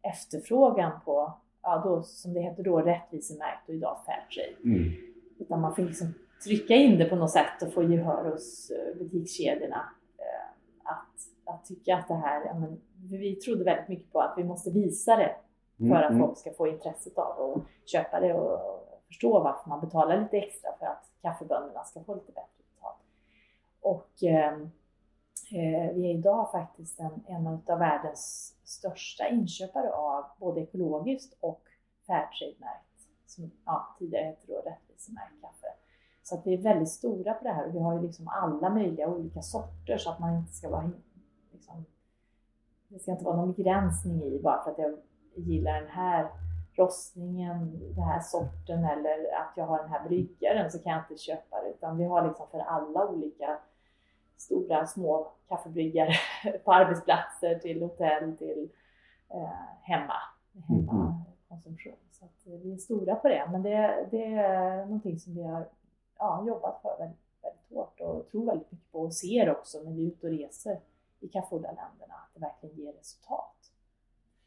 efterfrågan 0.02 0.92
på, 1.04 1.32
ja 1.62 1.82
då, 1.84 2.02
som 2.02 2.34
det 2.34 2.40
hette 2.40 2.62
då, 2.62 2.80
rättvisemärkt 2.80 3.68
och 3.68 3.74
idag 3.74 3.98
Fairtrade. 4.06 4.56
Mm. 4.64 4.92
Utan 5.38 5.60
man 5.60 5.74
fick 5.74 5.86
liksom 5.86 6.14
trycka 6.44 6.74
in 6.74 6.98
det 6.98 7.04
på 7.04 7.16
något 7.16 7.30
sätt 7.30 7.62
och 7.62 7.72
få 7.72 7.82
gehör 7.82 8.30
hos 8.30 8.70
eh, 8.70 8.98
butikskedjorna. 8.98 9.92
Eh, 10.18 10.48
att, 10.84 11.54
att 11.54 11.64
tycka 11.64 11.96
att 11.96 12.08
det 12.08 12.14
här, 12.14 12.46
ja, 12.46 12.54
men, 12.54 12.80
vi 13.10 13.36
trodde 13.36 13.64
väldigt 13.64 13.88
mycket 13.88 14.12
på 14.12 14.20
att 14.20 14.34
vi 14.36 14.44
måste 14.44 14.70
visa 14.70 15.16
det 15.16 15.36
för 15.76 15.84
mm, 15.84 15.96
att 15.96 16.10
mm. 16.10 16.26
folk 16.26 16.38
ska 16.38 16.52
få 16.52 16.66
intresset 16.66 17.18
av 17.18 17.52
att 17.52 17.88
köpa 17.90 18.20
det 18.20 18.34
och 18.34 18.75
förstå 19.06 19.40
varför 19.40 19.68
man 19.68 19.80
betalar 19.80 20.20
lite 20.20 20.36
extra 20.36 20.70
för 20.78 20.86
att 20.86 21.10
kaffebönderna 21.22 21.84
ska 21.84 22.04
få 22.04 22.14
lite 22.14 22.32
bättre 22.32 22.62
betalt. 22.74 22.98
Och 23.80 24.22
ehm, 24.22 24.62
eh, 25.52 25.94
vi 25.94 26.10
är 26.10 26.18
idag 26.18 26.50
faktiskt 26.50 27.00
en, 27.00 27.24
en 27.26 27.46
av 27.46 27.78
världens 27.78 28.54
största 28.64 29.28
inköpare 29.28 29.92
av 29.92 30.24
både 30.38 30.60
ekologiskt 30.60 31.38
och 31.40 31.62
Fairtrade-märkt, 32.06 33.08
som 33.26 33.50
ja, 33.64 33.96
tidigare 33.98 34.24
hette 34.24 34.46
då 34.46 34.54
rättvisemärkt 34.54 35.40
kaffe. 35.42 35.66
Så 36.22 36.34
att 36.34 36.46
vi 36.46 36.54
är 36.54 36.62
väldigt 36.62 36.88
stora 36.88 37.34
på 37.34 37.44
det 37.44 37.52
här 37.52 37.68
och 37.68 37.74
vi 37.74 37.78
har 37.78 37.94
ju 37.94 38.02
liksom 38.02 38.28
alla 38.28 38.70
möjliga 38.70 39.08
olika 39.08 39.42
sorter 39.42 39.98
så 39.98 40.10
att 40.10 40.18
man 40.18 40.36
inte 40.36 40.52
ska 40.52 40.70
vara 40.70 40.90
liksom, 41.52 41.84
det 42.88 42.98
ska 42.98 43.10
inte 43.10 43.24
vara 43.24 43.36
någon 43.36 43.52
begränsning 43.52 44.22
i 44.22 44.40
bara 44.42 44.64
för 44.64 44.70
att 44.70 44.78
jag 44.78 44.98
gillar 45.34 45.80
den 45.80 45.90
här 45.90 46.30
rostningen, 46.76 47.78
den 47.94 48.04
här 48.04 48.20
sorten 48.20 48.84
eller 48.84 49.34
att 49.34 49.52
jag 49.56 49.64
har 49.64 49.78
den 49.78 49.90
här 49.90 50.08
bryggaren 50.08 50.70
så 50.70 50.78
kan 50.78 50.92
jag 50.92 51.02
inte 51.02 51.22
köpa 51.22 51.62
det 51.62 51.68
utan 51.68 51.98
vi 51.98 52.04
har 52.04 52.28
liksom 52.28 52.46
för 52.50 52.58
alla 52.58 53.08
olika 53.08 53.58
stora 54.36 54.86
små 54.86 55.32
kaffebryggare 55.48 56.12
på 56.64 56.72
arbetsplatser 56.72 57.58
till 57.58 57.82
hotell 57.82 58.36
till 58.36 58.68
eh, 59.28 59.50
hemma, 59.82 60.14
hemmakonsumtion. 60.68 61.92
Mm. 61.92 62.06
Så 62.12 62.24
att 62.24 62.46
vi 62.46 62.72
är 62.72 62.76
stora 62.76 63.14
på 63.14 63.28
det, 63.28 63.48
men 63.52 63.62
det, 63.62 64.08
det 64.10 64.24
är 64.24 64.84
någonting 64.84 65.18
som 65.18 65.34
vi 65.34 65.42
har 65.42 65.68
ja, 66.18 66.44
jobbat 66.46 66.82
för 66.82 66.96
väldigt, 66.98 67.20
väldigt 67.42 67.70
hårt 67.70 68.00
och 68.00 68.30
tror 68.30 68.46
väldigt 68.46 68.72
mycket 68.72 68.92
på 68.92 69.00
och 69.00 69.14
ser 69.14 69.50
också 69.50 69.82
när 69.82 69.92
vi 69.92 70.02
är 70.02 70.08
ute 70.08 70.26
och 70.26 70.32
reser 70.32 70.80
i 71.20 71.28
kaffeodlarländerna 71.28 72.14
att 72.14 72.34
det 72.34 72.40
verkligen 72.40 72.76
ger 72.76 72.92
resultat. 72.92 73.55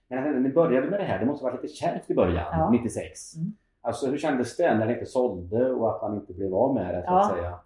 Men 0.09 0.23
när 0.23 0.39
ni 0.39 0.49
började 0.49 0.89
med 0.89 0.99
det 0.99 1.03
här, 1.03 1.19
det 1.19 1.25
måste 1.25 1.45
ha 1.45 1.51
varit 1.51 1.63
lite 1.63 1.75
kärvt 1.75 2.09
i 2.09 2.15
början, 2.15 2.45
ja. 2.51 2.69
96. 2.71 3.35
Mm. 3.35 3.53
Alltså 3.81 4.07
hur 4.07 4.17
kändes 4.17 4.57
det 4.57 4.77
när 4.77 4.87
det 4.87 4.93
inte 4.93 5.05
sålde 5.05 5.71
och 5.71 5.95
att 5.95 6.01
man 6.01 6.15
inte 6.15 6.33
blev 6.33 6.55
av 6.55 6.73
med 6.73 6.95
det 6.95 7.03
så 7.07 7.13
att 7.13 7.31
säga? 7.31 7.59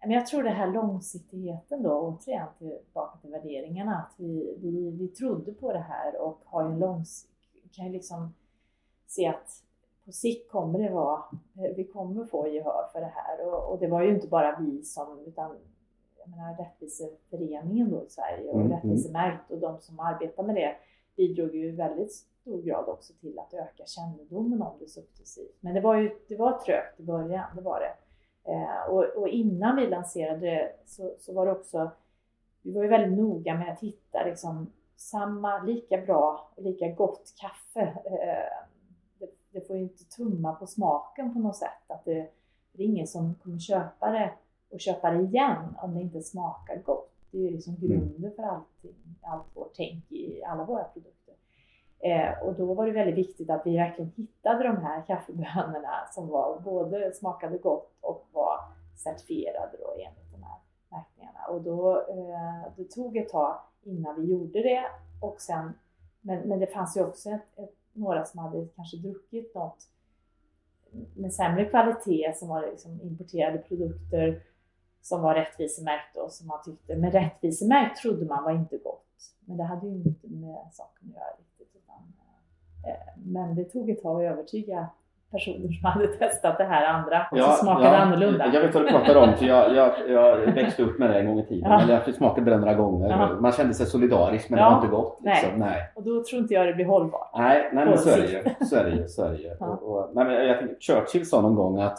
Men 0.00 0.10
jag 0.10 0.26
tror 0.26 0.42
det 0.42 0.50
här 0.50 0.66
långsiktigheten 0.66 1.82
då, 1.82 1.92
återigen 1.92 2.46
tillbaka 2.58 3.18
till 3.18 3.30
värderingarna, 3.30 3.96
att 3.96 4.14
vi, 4.16 4.56
vi, 4.62 4.90
vi 4.90 5.08
trodde 5.08 5.52
på 5.52 5.72
det 5.72 5.78
här 5.78 6.20
och 6.20 6.40
har 6.44 6.62
ju 6.62 6.72
en 6.72 6.78
långsiktig, 6.78 7.72
kan 7.72 7.86
ju 7.86 7.92
liksom 7.92 8.34
se 9.06 9.26
att 9.26 9.62
på 10.04 10.12
sikt 10.12 10.50
kommer 10.50 10.78
det 10.78 10.90
vara, 10.90 11.22
vi 11.76 11.84
kommer 11.84 12.24
få 12.24 12.48
gehör 12.48 12.88
för 12.92 13.00
det 13.00 13.12
här 13.14 13.46
och, 13.46 13.72
och 13.72 13.78
det 13.78 13.86
var 13.86 14.02
ju 14.02 14.14
inte 14.14 14.28
bara 14.28 14.58
vi 14.60 14.82
som, 14.82 15.20
utan 15.26 15.56
jag 16.18 16.28
menar 16.28 16.56
Rättviseföreningen 16.56 17.90
då 17.90 18.04
i 18.04 18.08
Sverige 18.08 18.50
och 18.50 18.60
mm, 18.60 18.66
mm. 18.66 18.76
Rättvisemärkt 18.76 19.50
och 19.50 19.58
de 19.58 19.80
som 19.80 20.00
arbetar 20.00 20.42
med 20.42 20.54
det 20.54 20.74
bidrog 21.18 21.54
ju 21.54 21.68
i 21.68 21.70
väldigt 21.70 22.12
stor 22.12 22.62
grad 22.62 22.88
också 22.88 23.12
till 23.20 23.38
att 23.38 23.54
öka 23.54 23.86
kännedomen 23.86 24.62
om 24.62 24.78
det 24.80 24.88
successivt. 24.88 25.56
Men 25.60 25.74
det 25.74 25.80
var 25.80 25.96
ju 25.96 26.10
det 26.28 26.36
var 26.36 26.58
trögt 26.58 27.00
i 27.00 27.02
början, 27.02 27.56
det 27.56 27.62
var 27.62 27.80
det. 27.80 27.94
Eh, 28.52 28.90
och, 28.90 29.04
och, 29.04 29.28
innan 29.28 29.76
vi 29.76 29.86
lanserade 29.86 30.46
det 30.46 30.72
så, 30.86 31.14
så, 31.18 31.32
var 31.32 31.46
det 31.46 31.52
också, 31.52 31.90
vi 32.62 32.72
var 32.72 32.82
ju 32.82 32.88
väldigt 32.88 33.18
noga 33.18 33.54
med 33.54 33.72
att 33.72 33.80
hitta 33.80 34.24
liksom 34.24 34.72
samma, 34.96 35.62
lika 35.62 35.96
bra 35.98 36.50
och 36.56 36.62
lika 36.62 36.88
gott 36.88 37.34
kaffe. 37.36 37.80
Eh, 38.04 38.66
det, 39.18 39.30
det, 39.50 39.66
får 39.66 39.76
ju 39.76 39.82
inte 39.82 40.04
tumma 40.04 40.54
på 40.54 40.66
smaken 40.66 41.34
på 41.34 41.38
något 41.38 41.56
sätt. 41.56 41.84
Att 41.86 42.04
det, 42.04 42.30
det 42.72 42.82
är 42.82 42.86
ingen 42.86 43.06
som 43.06 43.34
kommer 43.34 43.58
köpa 43.58 44.10
det 44.10 44.32
och 44.70 44.80
köpa 44.80 45.10
det 45.10 45.22
igen 45.22 45.76
om 45.82 45.94
det 45.94 46.00
inte 46.00 46.22
smakar 46.22 46.76
gott. 46.76 47.17
Det 47.30 47.38
är 47.38 47.42
ju 47.42 47.50
liksom 47.50 47.74
mm. 47.74 47.88
grunden 47.88 48.32
för 48.36 48.42
allting, 48.42 48.94
allt 49.22 49.56
vårt 49.56 49.74
tänk 49.74 50.12
i 50.12 50.42
alla 50.44 50.64
våra 50.64 50.84
produkter. 50.84 51.34
Eh, 52.00 52.42
och 52.42 52.54
då 52.54 52.74
var 52.74 52.86
det 52.86 52.92
väldigt 52.92 53.28
viktigt 53.28 53.50
att 53.50 53.62
vi 53.64 53.76
verkligen 53.76 54.12
hittade 54.16 54.64
de 54.64 54.76
här 54.76 55.02
kaffebönorna 55.06 56.06
som 56.12 56.28
var 56.28 56.60
både 56.60 57.12
smakade 57.12 57.58
gott 57.58 57.96
och 58.00 58.28
var 58.32 58.58
certifierade 58.96 59.76
då 59.78 59.92
enligt 59.92 60.32
de 60.32 60.42
här 60.42 60.58
märkningarna. 60.88 61.46
Och 61.48 61.62
då, 61.62 61.96
eh, 61.96 62.72
det 62.76 62.84
tog 62.84 63.16
ett 63.16 63.28
tag 63.28 63.60
innan 63.82 64.20
vi 64.20 64.30
gjorde 64.30 64.62
det 64.62 64.84
och 65.22 65.40
sen, 65.40 65.72
men, 66.20 66.48
men 66.48 66.58
det 66.58 66.66
fanns 66.66 66.96
ju 66.96 67.04
också 67.04 67.30
ett, 67.30 67.58
ett, 67.58 67.74
några 67.92 68.24
som 68.24 68.38
hade 68.38 68.66
kanske 68.76 68.96
druckit 68.96 69.54
något 69.54 69.88
med 71.14 71.34
sämre 71.34 71.64
kvalitet 71.64 72.32
som 72.36 72.48
var 72.48 72.66
liksom 72.66 73.00
importerade 73.02 73.58
produkter 73.58 74.42
som 75.08 75.22
var 75.22 75.34
rättvisemärkt 75.34 76.16
och 76.16 76.32
som 76.32 76.46
man 76.46 76.58
tyckte, 76.64 76.96
men 76.96 77.10
rättvisemärkt 77.10 78.02
trodde 78.02 78.24
man 78.24 78.44
var 78.44 78.52
inte 78.52 78.76
gott. 78.76 79.04
Men 79.40 79.56
det 79.56 79.64
hade 79.64 79.86
ju 79.86 79.94
inte 79.94 80.28
med 80.28 80.58
saken 80.72 81.08
att 81.08 81.14
göra 81.14 81.38
Eh, 82.88 83.22
men 83.24 83.54
det 83.54 83.64
tog 83.64 83.90
ett 83.90 84.02
tag 84.02 84.24
att 84.24 84.32
övertyga 84.32 84.86
personer 85.30 85.72
som 85.72 85.84
hade 85.84 86.06
testat 86.06 86.58
det 86.58 86.64
här 86.64 86.86
andra 86.86 87.26
och 87.30 87.38
ja, 87.38 87.44
så 87.44 87.64
smakade 87.64 87.86
ja, 87.86 87.96
annorlunda. 87.96 88.50
Jag 88.54 88.60
vet 88.60 88.74
vad 88.74 88.84
du 88.84 88.88
pratar 88.88 89.16
om, 89.16 89.32
för 89.36 89.46
jag, 89.46 89.76
jag, 89.76 89.92
jag 90.08 90.36
växte 90.36 90.82
upp 90.82 90.98
med 90.98 91.10
det 91.10 91.20
en 91.20 91.26
gång 91.26 91.38
i 91.38 91.46
tiden. 91.46 91.70
Ja. 91.70 91.82
Jag 91.88 92.04
fick 92.04 92.16
smaka 92.16 92.40
det 92.40 92.56
några 92.56 92.74
gånger. 92.74 93.10
Ja. 93.10 93.40
Man 93.40 93.52
kände 93.52 93.74
sig 93.74 93.86
solidarisk 93.86 94.50
men 94.50 94.58
ja. 94.58 94.64
det 94.64 94.70
var 94.70 94.76
inte 94.82 94.96
gott. 94.96 95.20
Liksom. 95.24 95.50
Nej. 95.58 95.68
nej. 95.68 95.92
Och 95.94 96.02
då 96.02 96.24
tror 96.24 96.42
inte 96.42 96.54
jag 96.54 96.66
det 96.66 96.74
blir 96.74 96.84
hållbart. 96.84 97.30
Nej, 97.38 97.70
nej 97.72 97.86
men 97.86 97.98
så 97.98 98.10
är 98.10 98.16
det 98.16 98.26
ju. 98.26 98.66
Så 98.66 98.76
är 98.76 98.84
det 98.84 98.90
ju. 98.90 99.08
Så 99.08 99.24
är 99.24 99.30
det 99.30 99.38
ju. 99.38 99.50
Och, 99.60 99.82
och, 99.82 100.10
nej, 100.14 100.24
men 100.24 100.46
jag 100.46 100.58
tänker, 100.58 100.76
Churchill 100.80 101.28
sa 101.28 101.40
någon 101.40 101.54
gång 101.54 101.80
att 101.80 101.98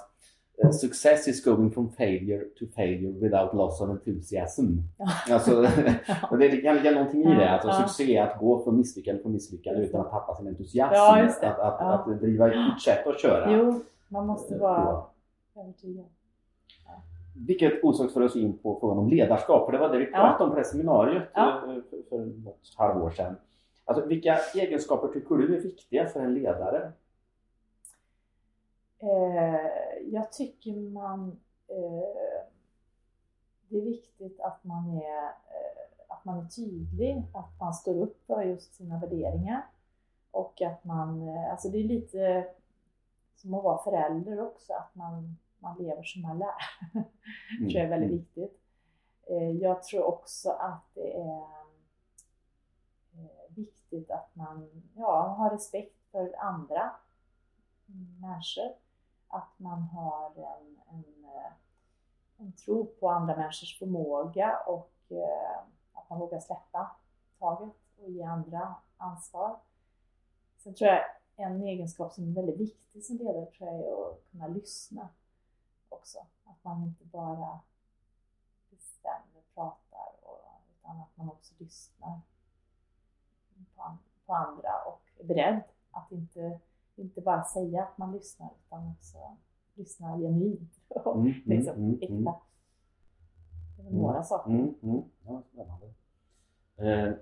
success 0.72 1.28
is 1.28 1.46
going 1.46 1.72
from 1.72 1.92
failure 1.92 2.46
to 2.60 2.66
failure 2.76 3.12
without 3.12 3.54
loss 3.54 3.82
of 3.82 3.90
enthusiasm. 3.90 4.78
Ja. 4.98 5.34
Alltså, 5.34 5.68
och 6.32 6.38
det 6.38 6.58
kan 6.58 6.76
ligga 6.76 6.92
någonting 6.92 7.22
i 7.22 7.36
det. 7.36 7.50
Alltså, 7.50 7.68
ja. 7.68 7.88
Succé 7.88 8.18
är 8.18 8.24
att 8.24 8.40
gå 8.40 8.64
från 8.64 8.78
misslyckande 8.78 9.22
till 9.22 9.32
misslyckande 9.32 9.82
utan 9.82 10.02
att 10.02 10.12
tappa 10.12 10.36
sin 10.36 10.48
entusiasm. 10.48 10.94
Ja, 10.94 11.24
att, 11.24 11.44
att, 11.44 11.60
att, 11.60 12.08
att 12.08 12.20
driva, 12.20 12.52
fortsätta 12.72 13.10
att 13.10 13.20
köra. 13.20 13.58
Jo, 13.58 13.80
man 14.08 14.28
måste 14.28 14.58
vara 14.58 15.04
övertygad. 15.56 16.06
Vilket 17.48 17.84
osökt 17.84 18.14
för 18.14 18.22
oss 18.22 18.36
in 18.36 18.58
på 18.58 18.80
frågan 18.80 18.98
om 18.98 19.10
ledarskap. 19.10 19.66
För 19.66 19.72
det 19.72 19.78
var 19.78 19.90
det 19.90 19.98
vi 19.98 20.06
pratade 20.06 20.44
om 20.44 20.50
på 20.50 20.56
det 20.56 20.66
seminariet 20.66 21.24
ja. 21.34 21.64
Eh, 21.68 21.74
för, 21.90 22.10
för 22.10 22.18
något 22.18 22.74
halvår 22.78 23.10
sedan. 23.10 23.36
Alltså, 23.86 24.06
vilka 24.06 24.38
egenskaper 24.56 25.08
tycker 25.08 25.36
du 25.36 25.58
är 25.58 25.62
viktiga 25.62 26.06
för 26.06 26.20
en 26.20 26.34
ledare? 26.34 26.92
Eh, 29.00 30.04
jag 30.12 30.32
tycker 30.32 30.74
man 30.74 31.40
eh, 31.68 32.50
det 33.70 33.78
är 33.78 33.86
viktigt 33.86 34.40
att 34.40 34.64
man 34.64 34.98
är, 34.98 35.24
eh, 35.26 35.92
att 36.08 36.26
man 36.26 36.40
är 36.40 36.50
tydlig, 36.50 37.24
att 37.34 37.60
man 37.60 37.74
står 37.74 38.02
upp 38.02 38.26
för 38.26 38.42
just 38.42 38.74
sina 38.74 39.00
värderingar 39.00 39.66
och 40.32 40.62
att 40.62 40.84
man, 40.84 41.28
eh, 41.28 41.52
alltså 41.52 41.70
det 41.70 41.78
är 41.78 41.84
lite 41.84 42.48
som 43.36 43.54
att 43.54 43.64
vara 43.64 43.84
förälder 43.84 44.42
också, 44.42 44.74
att 44.74 44.96
man, 44.96 45.38
man 45.60 45.78
lever 45.78 46.04
som 46.04 46.22
man 46.22 46.40
lär. 46.40 46.56
det 47.60 47.70
tror 47.70 47.72
jag 47.72 47.86
är 47.86 47.90
väldigt 47.90 48.10
mm. 48.10 48.20
viktigt. 48.20 48.60
Eh, 49.30 49.52
jag 49.52 49.84
tror 49.84 50.04
också 50.04 50.50
att 50.50 50.84
det 50.94 51.18
är 51.18 51.42
eh, 53.14 53.56
viktigt 53.56 54.12
att 54.12 54.36
man 54.36 54.84
ja, 54.96 55.36
har 55.38 55.50
respekt 55.50 55.96
för 56.12 56.36
andra 56.40 56.92
människor 58.22 58.89
att 59.30 59.60
man 59.60 59.82
har 59.82 60.32
en, 60.36 60.80
en, 60.90 61.26
eh, 61.26 61.52
en 62.38 62.52
tro 62.52 62.86
på 62.86 63.10
andra 63.10 63.36
människors 63.36 63.80
förmåga 63.80 64.60
och 64.68 64.92
eh, 65.10 65.60
att 65.94 66.10
man 66.10 66.20
vågar 66.20 66.40
släppa 66.40 66.96
taget 67.40 67.76
och 67.98 68.10
ge 68.10 68.24
andra 68.24 68.76
ansvar. 68.98 69.60
Sen 70.58 70.74
tror 70.74 70.90
jag 70.90 71.04
en 71.36 71.64
egenskap 71.64 72.14
som 72.14 72.30
är 72.30 72.34
väldigt 72.36 72.60
viktig 72.60 73.04
som 73.04 73.18
ledare 73.18 73.46
tror 73.46 73.70
jag 73.70 73.80
är 73.80 74.12
att 74.12 74.32
kunna 74.32 74.48
lyssna 74.48 75.10
också. 75.90 76.20
Att 76.46 76.64
man 76.64 76.84
inte 76.84 77.06
bara 77.06 77.60
bestämmer, 78.70 79.42
pratar, 79.54 80.14
och, 80.24 80.40
utan 80.72 81.02
att 81.02 81.18
man 81.18 81.30
också 81.30 81.54
lyssnar 81.58 82.20
på, 83.76 83.98
på 84.26 84.34
andra 84.34 84.84
och 84.84 85.02
är 85.20 85.24
beredd 85.24 85.64
att 85.92 86.12
inte 86.12 86.60
inte 87.02 87.22
bara 87.22 87.44
säga 87.44 87.84
att 87.84 87.98
man 87.98 88.12
lyssnar 88.12 88.50
utan 88.66 88.88
också 88.88 89.18
lyssna 89.74 90.18
genuint 90.18 90.80
och 90.88 91.16
mm, 91.16 91.28
mm, 91.28 91.42
liksom 91.46 91.76
mm, 91.76 91.94
äkta. 91.94 92.14
Mm. 92.14 92.26
Det 93.78 93.88
är 93.88 94.02
några 94.02 94.24
saker. 94.24 94.52
Mm, 94.52 94.74
mm. 94.84 95.02
Ja, 95.26 95.42
spännande. 95.54 95.86
Eh, 96.78 97.14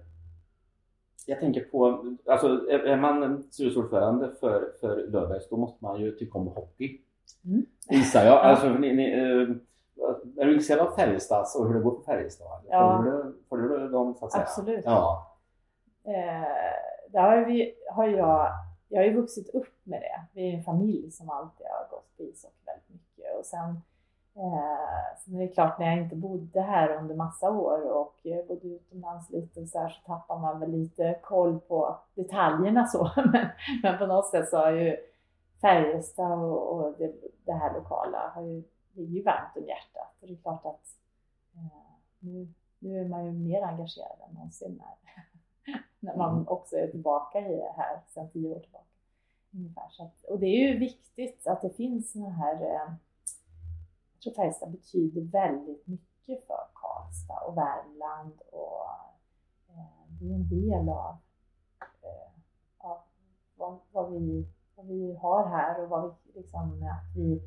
jag 1.25 1.39
tänker 1.39 1.61
på, 1.61 2.05
alltså 2.25 2.47
är 2.69 2.97
man 2.97 3.43
styrelseordförande 3.43 4.31
för, 4.39 4.73
för 4.81 5.07
Löfbergs 5.07 5.49
då 5.49 5.57
måste 5.57 5.83
man 5.83 6.01
ju 6.01 6.11
tycka 6.11 6.37
om 6.37 6.47
hockey. 6.47 7.01
Mm. 7.45 7.65
Gissar 7.89 8.25
jag. 8.25 8.39
Alltså, 8.45 8.69
ni, 8.69 8.93
ni, 8.93 9.11
eh, 9.11 9.55
är 10.37 10.45
du 10.45 10.51
intresserad 10.51 10.87
av 10.87 10.95
Färjestad 10.95 11.45
och 11.57 11.67
hur 11.67 11.73
det 11.73 11.79
går 11.79 11.95
för 11.95 12.03
Färjestad? 12.03 12.61
Ja. 12.69 13.03
Följer 13.49 13.67
du, 13.67 13.89
dem 13.89 14.15
så 14.15 14.25
att 14.25 14.31
säga? 14.31 14.43
Absolut. 14.43 14.85
Ja. 14.85 15.37
Eh, 16.03 16.11
där 17.11 17.21
har, 17.21 17.45
vi, 17.45 17.73
har 17.91 18.07
jag, 18.07 18.51
jag 18.89 18.99
har 18.99 19.05
ju 19.05 19.13
vuxit 19.13 19.49
upp 19.49 19.75
med 19.83 20.01
det. 20.01 20.21
Vi 20.33 20.49
är 20.49 20.57
en 20.57 20.63
familj 20.63 21.11
som 21.11 21.29
alltid 21.29 21.67
har 21.67 21.89
gått 21.89 22.17
på 22.17 22.23
ishockey 22.23 22.65
väldigt 22.65 22.89
mycket. 22.89 23.37
Och 23.39 23.45
sen, 23.45 23.69
eh, 24.35 25.17
sen 25.25 25.35
är 25.35 25.39
det 25.39 25.47
klart, 25.47 25.79
när 25.79 25.85
jag 25.85 25.97
inte 25.97 26.15
bodde 26.15 26.61
här 26.61 26.95
under 26.95 27.15
massa 27.15 27.49
år 27.51 27.91
och 27.91 28.15
bodde 28.47 28.67
utomlands 28.67 29.29
lite 29.29 29.67
så 29.67 29.79
här 29.79 29.89
så 29.89 30.07
tappar 30.07 30.39
man 30.39 30.59
väl 30.59 30.71
lite 30.71 31.19
koll 31.23 31.59
på 31.59 31.99
detaljerna 32.15 32.87
så. 32.87 33.11
men, 33.33 33.47
men 33.83 33.97
på 33.97 34.05
något 34.05 34.29
sätt 34.29 34.49
så 34.49 34.57
har 34.57 34.71
ju 34.71 34.97
Färjestad 35.61 36.39
och, 36.39 36.71
och 36.71 36.95
det, 36.97 37.13
det, 37.45 37.53
här 37.53 37.73
lokala 37.73 38.31
har 38.35 38.41
ju, 38.41 38.63
ligger 38.93 39.13
ju 39.13 39.23
varmt 39.23 39.57
om 39.57 39.63
hjärtat. 39.63 40.15
Och 40.21 40.27
det 40.27 40.33
är 40.33 40.37
klart 40.37 40.65
att 40.65 40.85
eh, 41.55 41.93
nu, 42.19 42.47
nu 42.79 42.99
är 42.99 43.05
man 43.05 43.25
ju 43.25 43.31
mer 43.31 43.61
engagerad 43.61 44.17
än 44.29 44.35
någonsin 44.35 44.81
Här 44.83 45.23
när 45.99 46.17
man 46.17 46.33
mm. 46.33 46.47
också 46.47 46.75
är 46.75 46.87
tillbaka 46.87 47.39
i 47.39 47.55
det 47.55 47.73
här 47.77 48.01
sedan 48.07 48.29
tio 48.29 48.49
år 48.49 48.59
tillbaka. 48.59 48.85
Ungefär. 49.53 49.87
Så 49.89 50.03
att, 50.03 50.23
och 50.23 50.39
det 50.39 50.45
är 50.45 50.73
ju 50.73 50.79
viktigt 50.79 51.47
att 51.47 51.61
det 51.61 51.69
finns 51.69 52.11
sådana 52.11 52.29
här 52.29 52.61
eh, 52.61 52.93
jag 54.13 54.21
tror 54.21 54.33
Färjestad 54.33 54.71
betyder 54.71 55.21
väldigt 55.21 55.87
mycket 55.87 56.47
för 56.47 56.67
Karlstad 56.73 57.39
och 57.47 57.57
Värmland 57.57 58.41
och 58.51 58.85
eh, 59.69 60.19
det 60.19 60.31
är 60.31 60.35
en 60.35 60.49
del 60.49 60.89
av, 60.89 61.17
eh, 61.79 62.31
av 62.77 62.97
vad, 63.55 63.79
vad 63.91 64.11
vi 64.11 64.47
vad 64.77 64.85
vi 64.85 65.15
har 65.15 65.45
här 65.45 65.83
och 65.83 65.89
vad 65.89 66.03
vi, 66.03 66.39
liksom, 66.39 66.83
att 66.83 67.15
vi 67.15 67.41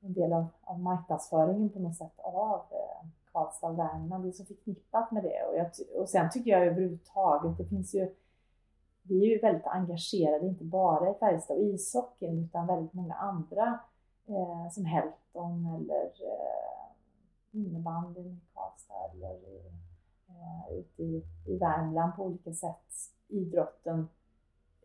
en 0.00 0.12
del 0.12 0.32
av, 0.32 0.46
av 0.62 0.80
marknadsföringen 0.80 1.70
på 1.70 1.78
något 1.78 1.96
sätt 1.96 2.18
av 2.18 2.62
Karlstad 3.34 3.66
och 3.66 3.78
Värmland. 3.78 4.24
Det 4.24 4.28
är 4.28 4.32
så 4.32 4.44
förknippat 4.44 5.10
med 5.10 5.22
det. 5.22 5.44
Och, 5.48 5.56
jag, 5.56 5.66
och 6.00 6.08
sen 6.08 6.30
tycker 6.30 6.50
jag 6.50 6.66
överhuvudtaget, 6.66 7.58
det 7.58 7.64
finns 7.64 7.94
ju 7.94 8.14
vi 9.06 9.24
är 9.24 9.34
ju 9.34 9.38
väldigt 9.38 9.66
engagerade, 9.66 10.46
inte 10.46 10.64
bara 10.64 11.10
i 11.10 11.14
Färjestad 11.14 11.56
och 11.56 11.62
ishockeyn 11.62 12.44
utan 12.44 12.66
väldigt 12.66 12.92
många 12.92 13.14
andra 13.14 13.78
eh, 14.26 14.70
som 14.70 14.84
Helton 14.84 15.66
eller 15.66 16.04
eh, 16.04 16.84
innebandyn 17.50 18.32
i 18.32 18.40
Karlstad 18.54 19.10
eller 19.12 19.34
eh, 20.28 20.78
ute 20.78 21.02
i, 21.02 21.22
i 21.46 21.58
Värmland 21.58 22.16
på 22.16 22.24
olika 22.24 22.52
sätt. 22.52 23.10
Idrotten 23.28 24.08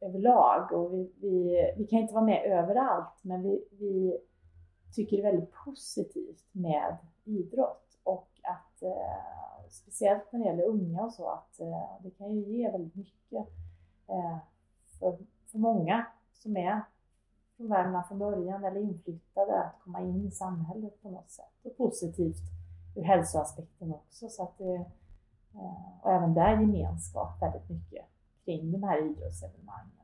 överlag 0.02 0.72
och 0.72 0.94
vi, 0.94 1.12
vi, 1.22 1.74
vi 1.78 1.88
kan 1.88 2.00
inte 2.00 2.14
vara 2.14 2.26
med 2.26 2.46
överallt 2.46 3.20
men 3.22 3.44
vi, 3.44 3.68
vi 3.72 4.20
tycker 4.96 5.18
det 5.18 5.24
är 5.24 5.32
väldigt 5.32 5.54
positivt 5.66 6.46
med 6.52 6.98
idrott 7.24 8.00
och 8.04 8.28
att 8.50 8.84
eh, 8.84 9.70
speciellt 9.70 10.32
när 10.32 10.40
det 10.40 10.46
gäller 10.46 10.64
unga 10.64 11.04
och 11.04 11.14
så 11.14 11.30
att 11.30 11.60
eh, 11.60 12.04
det 12.04 12.10
kan 12.10 12.36
ju 12.36 12.58
ge 12.58 12.72
väldigt 12.72 12.96
mycket 12.96 13.48
eh, 14.08 14.38
för, 15.00 15.18
för 15.52 15.58
många 15.58 16.06
som 16.34 16.58
är 16.58 16.82
från 17.58 17.70
Värmland 17.70 18.08
från 18.08 18.20
början 18.20 18.66
eller 18.66 18.82
inflyttade 18.82 19.64
att 19.64 19.80
komma 19.84 20.02
in 20.02 20.28
i 20.28 20.32
samhället 20.32 21.02
på 21.02 21.10
något 21.10 21.32
sätt 21.32 21.54
och 21.64 21.78
positivt 21.78 22.44
ur 22.96 23.04
hälsoaspekten 23.04 23.94
också 23.94 24.30
så 24.30 24.44
att 24.44 24.58
det, 24.58 24.76
eh, 25.54 26.02
och 26.02 26.12
även 26.12 26.34
där 26.34 26.52
gemenskap 26.52 27.42
väldigt 27.42 27.70
mycket 27.70 28.06
kring 28.46 28.72
de 28.72 28.84
här 28.84 29.06
idrottsevenemangen. 29.06 30.00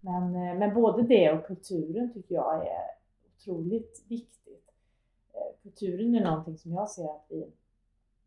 Men, 0.00 0.34
eh, 0.34 0.58
men 0.58 0.74
både 0.74 1.02
det 1.02 1.32
och 1.32 1.46
kulturen 1.46 2.12
tycker 2.12 2.34
jag 2.34 2.66
är 2.66 2.90
otroligt 3.36 4.04
viktigt. 4.08 4.47
Eh, 5.38 5.62
kulturen 5.62 6.14
är 6.14 6.24
någonting 6.24 6.58
som 6.58 6.72
jag 6.72 6.90
ser 6.90 7.10
att 7.10 7.26
vi 7.28 7.52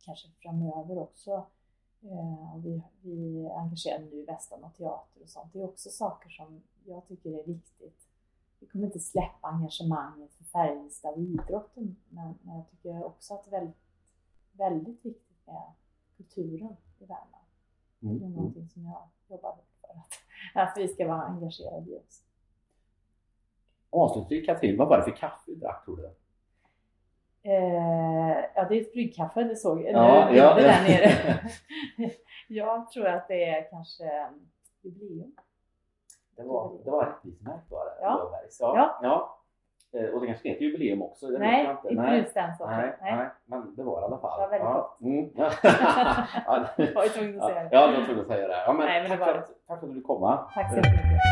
kanske 0.05 0.27
framöver 0.41 0.97
också 0.97 1.45
eh, 2.01 2.55
och 2.55 2.65
vi, 2.65 2.81
vi 3.01 3.45
är 3.45 3.59
engagerade 3.59 4.05
nu 4.05 4.15
i 4.15 4.25
Västan 4.25 4.63
och 4.63 4.75
teater 4.75 5.21
och 5.21 5.29
sånt. 5.29 5.53
Det 5.53 5.59
är 5.59 5.63
också 5.63 5.89
saker 5.89 6.29
som 6.29 6.61
jag 6.85 7.07
tycker 7.07 7.39
är 7.39 7.43
viktigt. 7.43 8.07
Vi 8.59 8.67
kommer 8.67 8.85
inte 8.85 8.99
släppa 8.99 9.47
engagemanget 9.47 10.33
för 10.33 10.43
Färjestad 10.43 11.13
och 11.13 11.19
idrotten 11.19 11.95
men, 12.09 12.39
men 12.41 12.55
jag 12.55 12.69
tycker 12.69 13.03
också 13.03 13.33
att 13.33 13.43
det 13.43 13.55
är 13.55 13.59
väldigt, 13.59 13.77
väldigt 14.51 15.05
viktigt 15.05 15.47
med 15.47 15.71
kulturen 16.17 16.75
i 16.99 17.05
Värmland. 17.05 17.45
Mm. 18.01 18.19
Det 18.19 18.23
är 18.23 18.27
mm. 18.27 18.37
någonting 18.37 18.69
som 18.69 18.85
jag 18.85 19.09
jobbar 19.27 19.49
hårt 19.49 19.65
för 19.81 19.87
att, 19.87 20.69
att 20.69 20.77
vi 20.77 20.87
ska 20.87 21.07
vara 21.07 21.21
engagerade 21.21 21.91
i 21.91 21.97
också. 21.97 22.23
Avslutningsvis 23.89 24.45
Katrin, 24.45 24.77
vad 24.77 24.87
var 24.87 24.97
det 24.97 25.03
för 25.03 25.15
kaffe 25.15 25.43
du 25.45 25.55
drack 25.55 25.85
tror 25.85 25.97
du? 25.97 26.09
Eh, 27.43 28.43
ja, 28.55 28.65
det 28.69 28.77
är 28.77 28.81
ett 28.81 28.93
bryggkaffe, 28.93 29.43
det 29.43 29.55
såg 29.55 29.81
jag. 29.81 29.91
Ja, 29.93 30.29
nu, 30.31 30.37
ja, 30.37 30.55
det 30.55 30.61
där 30.61 30.83
nere. 30.83 31.39
jag 32.47 32.89
tror 32.89 33.07
att 33.07 33.27
det 33.27 33.49
är 33.49 33.69
kanske 33.69 34.27
jubileum. 34.81 35.31
Det 36.35 36.43
var, 36.43 36.71
det 36.83 36.91
var 36.91 37.05
rättvisemärkt 37.05 37.71
var 37.71 37.85
det? 37.85 37.91
Ja. 38.01 38.41
ja. 38.59 38.99
ja. 39.01 39.37
Eh, 39.93 40.09
och 40.09 40.21
det 40.21 40.27
kanske 40.27 40.49
heter 40.49 40.61
jubileum 40.61 41.01
också? 41.01 41.27
Det 41.27 41.39
nej, 41.39 41.69
inte, 41.69 41.89
inte 41.89 42.15
just 42.15 42.33
den 42.33 42.55
sorten. 42.55 42.77
Nej, 42.77 42.97
nej. 43.01 43.15
nej, 43.15 43.29
men 43.45 43.75
det 43.75 43.83
var 43.83 44.01
i 44.01 44.03
alla 44.03 44.17
fall. 44.17 44.39
Det 44.39 44.45
var 44.45 44.51
väldigt 44.51 44.69
ja. 44.69 44.73
gott. 44.73 45.01
Mm. 45.01 45.29
jag 46.87 46.93
var 46.93 47.07
tvungen 47.07 47.41
att 47.41 47.47
säga 47.47 47.63
det. 47.63 47.69
Ja, 47.71 47.87
du 47.87 47.97
var 47.97 48.05
tvungen 48.05 48.21
att 48.21 48.27
säga 48.27 48.47
det. 48.47 48.63
Ja, 48.65 48.73
men, 48.73 48.85
nej, 48.85 49.09
men 49.09 49.17
tack, 49.17 49.27
det 49.27 49.33
för, 49.33 49.53
tack 49.67 49.79
för 49.79 49.87
att 49.87 49.93
du 49.93 50.01
komma. 50.01 50.49
Tack 50.53 50.69
så 50.69 50.75
mycket. 50.75 51.30